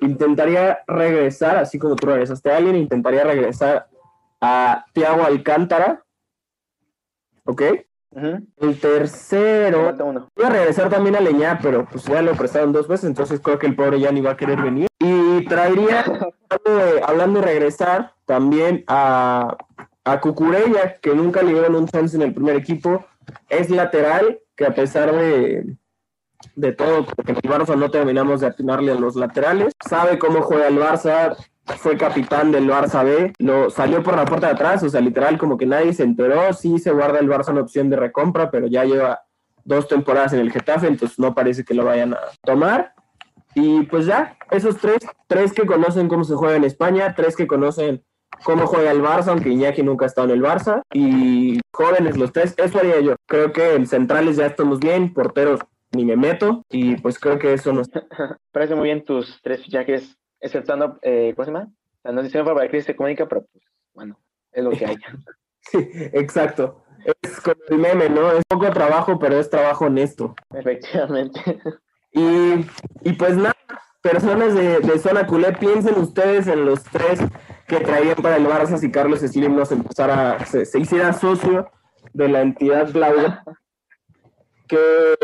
Intentaría 0.00 0.78
regresar, 0.86 1.56
así 1.56 1.78
como 1.78 1.96
tú 1.96 2.06
regresaste 2.06 2.50
a 2.50 2.56
alguien, 2.56 2.76
intentaría 2.76 3.24
regresar 3.24 3.88
a 4.40 4.84
Tiago 4.92 5.24
Alcántara. 5.24 6.04
¿Ok? 7.44 7.62
El 8.56 8.80
tercero. 8.80 9.94
Voy 10.34 10.46
a 10.46 10.50
regresar 10.50 10.88
también 10.88 11.16
a 11.16 11.20
Leñá, 11.20 11.58
pero 11.62 11.86
pues 11.86 12.04
ya 12.04 12.22
lo 12.22 12.32
prestaron 12.32 12.72
dos 12.72 12.88
veces, 12.88 13.04
entonces 13.04 13.40
creo 13.40 13.58
que 13.58 13.66
el 13.66 13.76
pobre 13.76 14.00
ya 14.00 14.10
ni 14.10 14.20
va 14.20 14.32
a 14.32 14.36
querer 14.36 14.60
venir. 14.60 14.88
Y 14.98 15.44
traería, 15.44 16.04
hablando 17.06 17.40
de, 17.40 17.46
regresar, 17.46 18.14
también 18.24 18.84
a, 18.88 19.56
a 20.12 20.20
Cucurella, 20.20 20.94
que 21.00 21.14
nunca 21.14 21.42
le 21.42 21.52
dieron 21.52 21.74
un 21.74 21.86
chance 21.86 22.16
en 22.16 22.22
el 22.22 22.34
primer 22.34 22.56
equipo. 22.56 23.04
Es 23.48 23.70
lateral, 23.70 24.38
que 24.56 24.66
a 24.66 24.74
pesar 24.74 25.12
de, 25.12 25.76
de 26.54 26.72
todo, 26.72 27.04
porque 27.04 27.32
en 27.32 27.38
el 27.42 27.50
Barça 27.50 27.76
no 27.76 27.90
terminamos 27.90 28.40
de 28.40 28.46
atinarle 28.46 28.92
a 28.92 28.94
los 28.94 29.16
laterales. 29.16 29.72
Sabe 29.86 30.18
cómo 30.18 30.42
juega 30.42 30.68
el 30.68 30.78
Barça, 30.78 31.36
fue 31.76 31.96
capitán 31.96 32.50
del 32.50 32.68
Barça 32.68 33.04
B, 33.04 33.32
lo 33.38 33.70
salió 33.70 34.02
por 34.02 34.16
la 34.16 34.24
puerta 34.24 34.46
de 34.46 34.54
atrás, 34.54 34.82
o 34.82 34.88
sea, 34.88 35.00
literal 35.00 35.36
como 35.36 35.58
que 35.58 35.66
nadie 35.66 35.92
se 35.92 36.02
enteró, 36.02 36.52
sí 36.54 36.78
se 36.78 36.92
guarda 36.92 37.18
el 37.18 37.28
Barça 37.28 37.50
una 37.50 37.60
opción 37.60 37.90
de 37.90 37.96
recompra, 37.96 38.50
pero 38.50 38.66
ya 38.66 38.84
lleva 38.84 39.20
dos 39.64 39.86
temporadas 39.86 40.32
en 40.32 40.40
el 40.40 40.50
Getafe, 40.50 40.86
entonces 40.86 41.18
no 41.18 41.34
parece 41.34 41.64
que 41.64 41.74
lo 41.74 41.84
vayan 41.84 42.14
a 42.14 42.18
tomar. 42.42 42.94
Y 43.54 43.82
pues 43.84 44.06
ya, 44.06 44.36
esos 44.50 44.78
tres, 44.78 44.98
tres 45.26 45.52
que 45.52 45.66
conocen 45.66 46.08
cómo 46.08 46.24
se 46.24 46.34
juega 46.34 46.56
en 46.56 46.64
España, 46.64 47.14
tres 47.14 47.36
que 47.36 47.46
conocen 47.46 48.02
cómo 48.44 48.66
juega 48.66 48.90
el 48.90 49.02
Barça, 49.02 49.28
aunque 49.28 49.50
Iñaki 49.50 49.82
nunca 49.82 50.04
ha 50.04 50.08
estado 50.08 50.28
en 50.28 50.34
el 50.34 50.42
Barça, 50.42 50.82
y 50.92 51.60
jóvenes 51.72 52.16
los 52.16 52.32
tres, 52.32 52.54
eso 52.56 52.78
haría 52.78 53.00
yo. 53.00 53.16
Creo 53.26 53.52
que 53.52 53.74
en 53.74 53.86
centrales 53.86 54.36
ya 54.36 54.46
estamos 54.46 54.80
bien, 54.80 55.12
porteros 55.12 55.60
ni 55.92 56.04
me 56.04 56.16
meto, 56.16 56.64
y 56.68 56.96
pues 56.96 57.18
creo 57.18 57.38
que 57.38 57.52
eso 57.52 57.72
nos... 57.72 57.88
Parece 58.52 58.74
muy 58.74 58.84
bien 58.84 59.04
tus 59.04 59.40
tres 59.42 59.62
fichajes 59.62 60.16
exceptando, 60.40 60.98
eh, 61.02 61.32
¿cómo 61.34 61.44
se 61.46 61.52
llama? 61.52 61.68
La 62.04 62.12
noticia 62.12 62.44
para 62.44 62.64
la 62.64 62.68
crisis 62.68 62.90
económica, 62.90 63.26
pero 63.26 63.46
pues, 63.52 63.64
bueno, 63.94 64.18
es 64.52 64.64
lo 64.64 64.70
que 64.70 64.86
hay. 64.86 64.96
sí, 65.60 65.78
exacto. 66.12 66.84
Es 67.22 67.40
como 67.40 67.56
el 67.68 67.78
meme, 67.78 68.08
¿no? 68.08 68.32
Es 68.32 68.42
poco 68.48 68.70
trabajo, 68.70 69.18
pero 69.18 69.38
es 69.38 69.48
trabajo 69.48 69.86
honesto. 69.86 70.34
Efectivamente. 70.52 71.40
Y, 72.12 72.66
y 73.02 73.12
pues 73.12 73.36
nada, 73.36 73.54
personas 74.02 74.54
de, 74.54 74.80
de, 74.80 74.98
zona 74.98 75.26
culé, 75.26 75.52
piensen 75.52 75.98
ustedes 75.98 76.46
en 76.46 76.64
los 76.64 76.82
tres 76.84 77.20
que 77.68 77.80
traían 77.80 78.16
para 78.16 78.36
el 78.36 78.46
Barça 78.46 78.78
si 78.78 78.90
Carlos 78.90 79.20
Slim 79.20 79.54
nos 79.54 79.70
empezara, 79.70 80.44
se, 80.46 80.64
se 80.64 80.80
hiciera 80.80 81.12
socio 81.12 81.70
de 82.12 82.28
la 82.28 82.40
entidad 82.40 82.90
blau. 82.92 83.14
Que 84.66 85.14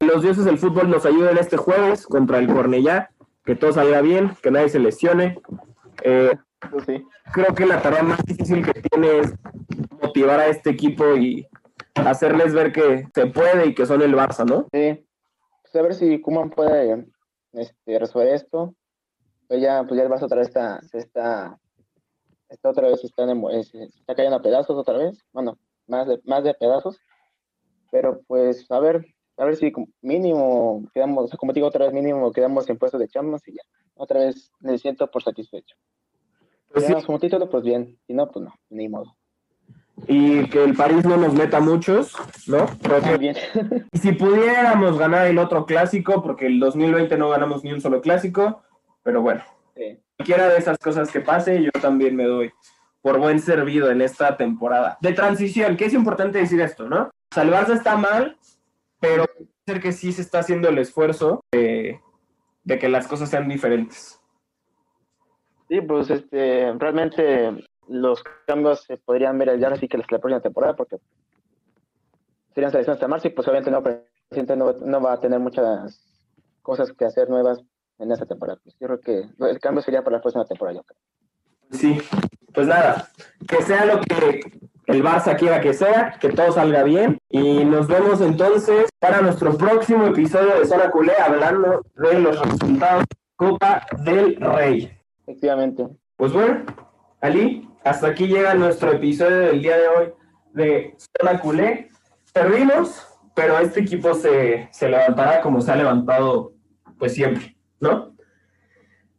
los 0.00 0.22
dioses 0.22 0.44
del 0.44 0.58
fútbol 0.58 0.88
nos 0.88 1.04
ayuden 1.04 1.36
este 1.36 1.56
jueves 1.56 2.06
contra 2.06 2.38
el 2.38 2.46
Cornellá 2.46 3.10
que 3.44 3.54
todo 3.54 3.72
salga 3.72 4.00
bien, 4.00 4.32
que 4.42 4.50
nadie 4.50 4.68
se 4.68 4.78
lesione. 4.78 5.38
Eh, 6.02 6.36
creo 7.32 7.54
que 7.54 7.66
la 7.66 7.82
tarea 7.82 8.02
más 8.02 8.24
difícil 8.24 8.64
que 8.64 8.80
tiene 8.80 9.20
es 9.20 9.34
motivar 10.02 10.40
a 10.40 10.46
este 10.46 10.70
equipo 10.70 11.16
y 11.16 11.46
hacerles 11.94 12.54
ver 12.54 12.72
que 12.72 13.06
se 13.14 13.26
puede 13.26 13.66
y 13.66 13.74
que 13.74 13.86
son 13.86 14.02
el 14.02 14.14
Barça, 14.14 14.44
¿no? 14.48 14.66
Sí. 14.72 15.06
Pues 15.62 15.76
a 15.76 15.82
ver 15.82 15.94
si 15.94 16.20
Kuman 16.20 16.50
puede 16.50 17.06
este, 17.52 17.98
resolver 17.98 18.34
esto. 18.34 18.74
Pues 19.46 19.60
ya, 19.60 19.84
pues 19.86 19.98
ya 19.98 20.04
el 20.04 20.10
Barça 20.10 20.22
otra 20.22 20.38
vez 20.38 20.48
está, 20.48 20.80
se 20.82 20.98
está, 20.98 21.58
está 22.54 22.70
otra 22.70 22.88
vez 22.88 23.04
está, 23.04 23.24
está 23.30 24.14
cayendo 24.14 24.36
a 24.36 24.42
pedazos 24.42 24.76
otra 24.76 24.98
vez. 24.98 25.18
Bueno, 25.32 25.58
más 25.86 26.06
de, 26.06 26.20
más 26.24 26.44
de 26.44 26.54
pedazos. 26.54 26.98
Pero 27.90 28.20
pues 28.26 28.70
a 28.70 28.80
ver, 28.80 29.06
a 29.36 29.44
ver 29.44 29.56
si 29.56 29.72
mínimo 30.00 30.84
quedamos, 30.92 31.30
como 31.32 31.52
digo 31.52 31.66
otra 31.66 31.86
vez, 31.86 31.94
mínimo 31.94 32.32
quedamos 32.32 32.68
en 32.68 32.78
puestos 32.78 33.00
de 33.00 33.08
Champions 33.08 33.46
y 33.48 33.52
ya. 33.52 33.62
Otra 33.94 34.20
vez 34.20 34.50
me 34.60 34.78
siento 34.78 35.08
por 35.10 35.22
satisfecho. 35.22 35.76
Pues 36.72 36.86
si 36.86 36.92
como 37.04 37.20
título, 37.20 37.48
pues 37.48 37.62
bien. 37.62 37.98
Si 38.06 38.14
no, 38.14 38.28
pues 38.28 38.44
no, 38.44 38.54
ni 38.70 38.88
modo. 38.88 39.14
Y 40.08 40.48
que 40.48 40.64
el 40.64 40.74
París 40.74 41.04
no 41.04 41.16
nos 41.16 41.34
meta 41.34 41.60
muchos, 41.60 42.14
¿no? 42.48 42.66
Muy 43.08 43.18
bien. 43.18 43.36
y 43.92 43.98
si 43.98 44.12
pudiéramos 44.12 44.98
ganar 44.98 45.28
el 45.28 45.38
otro 45.38 45.66
clásico, 45.66 46.20
porque 46.20 46.46
el 46.46 46.58
2020 46.58 47.16
no 47.16 47.30
ganamos 47.30 47.62
ni 47.62 47.72
un 47.72 47.80
solo 47.80 48.00
clásico, 48.00 48.62
pero 49.04 49.22
bueno. 49.22 49.42
Cualquiera 50.16 50.48
de 50.48 50.58
esas 50.58 50.78
cosas 50.78 51.10
que 51.10 51.20
pase, 51.20 51.62
yo 51.62 51.70
también 51.80 52.14
me 52.14 52.24
doy 52.24 52.52
por 53.02 53.18
buen 53.18 53.38
servido 53.38 53.90
en 53.90 54.00
esta 54.00 54.36
temporada. 54.36 54.96
De 55.00 55.12
transición, 55.12 55.76
que 55.76 55.84
es 55.84 55.92
importante 55.92 56.38
decir 56.38 56.60
esto, 56.60 56.88
¿no? 56.88 57.10
Salvarse 57.30 57.74
está 57.74 57.96
mal, 57.96 58.38
pero 58.98 59.26
ser 59.66 59.80
que 59.80 59.92
sí 59.92 60.12
se 60.12 60.22
está 60.22 60.38
haciendo 60.38 60.68
el 60.68 60.78
esfuerzo 60.78 61.44
de, 61.52 62.00
que 62.66 62.88
las 62.88 63.06
cosas 63.06 63.28
sean 63.28 63.48
diferentes. 63.48 64.20
Sí, 65.68 65.80
pues 65.82 66.10
este, 66.10 66.72
realmente 66.78 67.66
los 67.88 68.22
cambios 68.46 68.84
se 68.84 68.96
podrían 68.96 69.38
ver 69.38 69.58
ya 69.58 69.68
así 69.68 69.88
que 69.88 69.98
la 69.98 70.04
próxima 70.06 70.40
temporada, 70.40 70.74
porque 70.74 70.96
serían 72.54 72.70
selecciones 72.70 72.96
hasta 72.96 73.08
marzo 73.08 73.28
y 73.28 73.32
pues 73.32 73.46
obviamente 73.48 73.70
no, 74.56 74.72
no, 74.72 75.00
va 75.00 75.12
a 75.12 75.20
tener 75.20 75.40
muchas 75.40 76.00
cosas 76.62 76.92
que 76.92 77.04
hacer 77.04 77.28
nuevas 77.28 77.62
en 77.98 78.12
esta 78.12 78.26
temporada. 78.26 78.58
Pues 78.62 78.76
yo 78.80 78.86
creo 78.86 79.00
que 79.00 79.28
el 79.46 79.58
cambio 79.60 79.82
sería 79.82 80.02
para 80.02 80.16
la 80.16 80.22
próxima 80.22 80.44
temporada. 80.44 80.82
Sí, 81.70 81.98
pues 82.52 82.66
nada, 82.66 83.08
que 83.48 83.62
sea 83.62 83.84
lo 83.84 84.00
que 84.00 84.40
el 84.86 85.02
Barça 85.02 85.36
quiera 85.36 85.60
que 85.60 85.72
sea, 85.72 86.16
que 86.20 86.28
todo 86.30 86.52
salga 86.52 86.82
bien. 86.82 87.18
Y 87.28 87.64
nos 87.64 87.88
vemos 87.88 88.20
entonces 88.20 88.88
para 88.98 89.20
nuestro 89.22 89.56
próximo 89.56 90.06
episodio 90.06 90.58
de 90.58 90.66
Zona 90.66 90.90
Culé 90.90 91.12
hablando 91.18 91.84
de 91.96 92.20
los 92.20 92.38
resultados 92.40 93.04
Copa 93.36 93.86
del 94.04 94.36
Rey. 94.36 94.96
Efectivamente. 95.22 95.88
Pues 96.16 96.32
bueno, 96.32 96.64
Ali, 97.20 97.68
hasta 97.82 98.08
aquí 98.08 98.26
llega 98.26 98.54
nuestro 98.54 98.92
episodio 98.92 99.38
del 99.38 99.62
día 99.62 99.76
de 99.76 99.88
hoy 99.88 100.12
de 100.52 100.96
Zona 101.18 101.40
Culé. 101.40 101.90
Perdimos, 102.32 103.06
pero 103.34 103.58
este 103.58 103.80
equipo 103.80 104.14
se, 104.14 104.68
se 104.70 104.88
levantará 104.88 105.40
como 105.40 105.60
se 105.60 105.72
ha 105.72 105.76
levantado 105.76 106.52
pues 106.98 107.14
siempre, 107.14 107.53
¿no? 107.84 108.16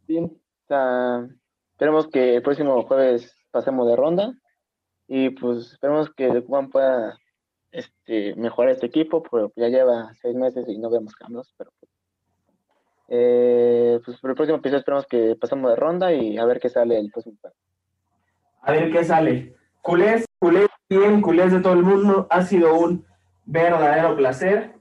Sí, 0.06 0.18
o 0.18 0.30
sea, 0.68 1.26
esperemos 1.72 2.08
que 2.08 2.36
el 2.36 2.42
próximo 2.42 2.82
jueves 2.82 3.34
pasemos 3.50 3.88
de 3.88 3.96
ronda 3.96 4.34
y 5.08 5.30
pues 5.30 5.72
esperemos 5.72 6.10
que 6.14 6.26
el 6.26 6.44
Juan 6.44 6.68
pueda 6.70 7.16
este, 7.70 8.34
mejorar 8.36 8.72
este 8.72 8.86
equipo, 8.86 9.22
porque 9.22 9.52
ya 9.56 9.68
lleva 9.68 10.12
seis 10.20 10.34
meses 10.34 10.68
y 10.68 10.78
no 10.78 10.90
vemos 10.90 11.14
cambios, 11.14 11.54
pero 11.56 11.70
eh, 13.08 14.00
pues 14.04 14.18
por 14.18 14.30
el 14.30 14.36
próximo 14.36 14.58
episodio 14.58 14.78
esperamos 14.78 15.06
que 15.06 15.36
pasemos 15.36 15.70
de 15.70 15.76
ronda 15.76 16.12
y 16.12 16.38
a 16.38 16.44
ver 16.44 16.58
qué 16.58 16.68
sale 16.68 16.98
el 16.98 17.10
próximo 17.10 17.36
A 18.62 18.72
ver 18.72 18.90
qué 18.90 19.04
sale. 19.04 19.54
Culés, 19.80 20.24
culés 20.40 20.68
bien, 20.88 21.22
culés 21.22 21.52
de 21.52 21.60
todo 21.60 21.74
el 21.74 21.84
mundo, 21.84 22.26
ha 22.30 22.42
sido 22.42 22.74
un 22.76 23.06
verdadero 23.44 24.16
placer. 24.16 24.74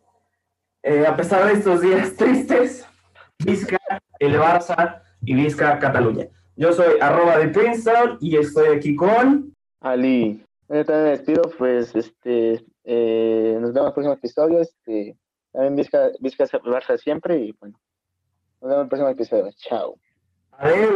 Eh, 0.81 1.05
a 1.05 1.15
pesar 1.15 1.45
de 1.45 1.53
estos 1.53 1.81
días 1.81 2.15
tristes, 2.17 2.87
Vizca, 3.39 3.74
el 4.19 4.37
Barça 4.37 5.01
y 5.23 5.33
Vizca, 5.33 5.79
Cataluña. 5.79 6.27
Yo 6.55 6.71
soy 6.71 6.99
arroba 7.01 7.37
de 7.37 7.49
Princeton 7.49 8.17
y 8.21 8.37
estoy 8.37 8.77
aquí 8.77 8.95
con... 8.95 9.53
Ali. 9.81 10.43
Yo 10.69 10.85
también 10.85 11.03
me 11.03 11.09
despido, 11.11 11.43
pues 11.57 11.95
este, 11.95 12.65
eh, 12.83 13.57
nos 13.59 13.73
vemos 13.73 13.77
en 13.77 13.87
el 13.87 13.93
próximo 13.93 14.13
episodio. 14.13 14.61
Este, 14.61 15.17
también 15.51 15.75
Vizca, 15.75 16.11
Vizca 16.19 16.45
Barça 16.45 16.97
siempre 16.97 17.37
y 17.37 17.51
bueno, 17.59 17.77
nos 18.61 18.69
vemos 18.69 18.75
en 18.75 18.81
el 18.81 18.87
próximo 18.87 19.09
episodio. 19.09 19.51
Chao. 19.57 19.95
Adiós. 20.53 20.93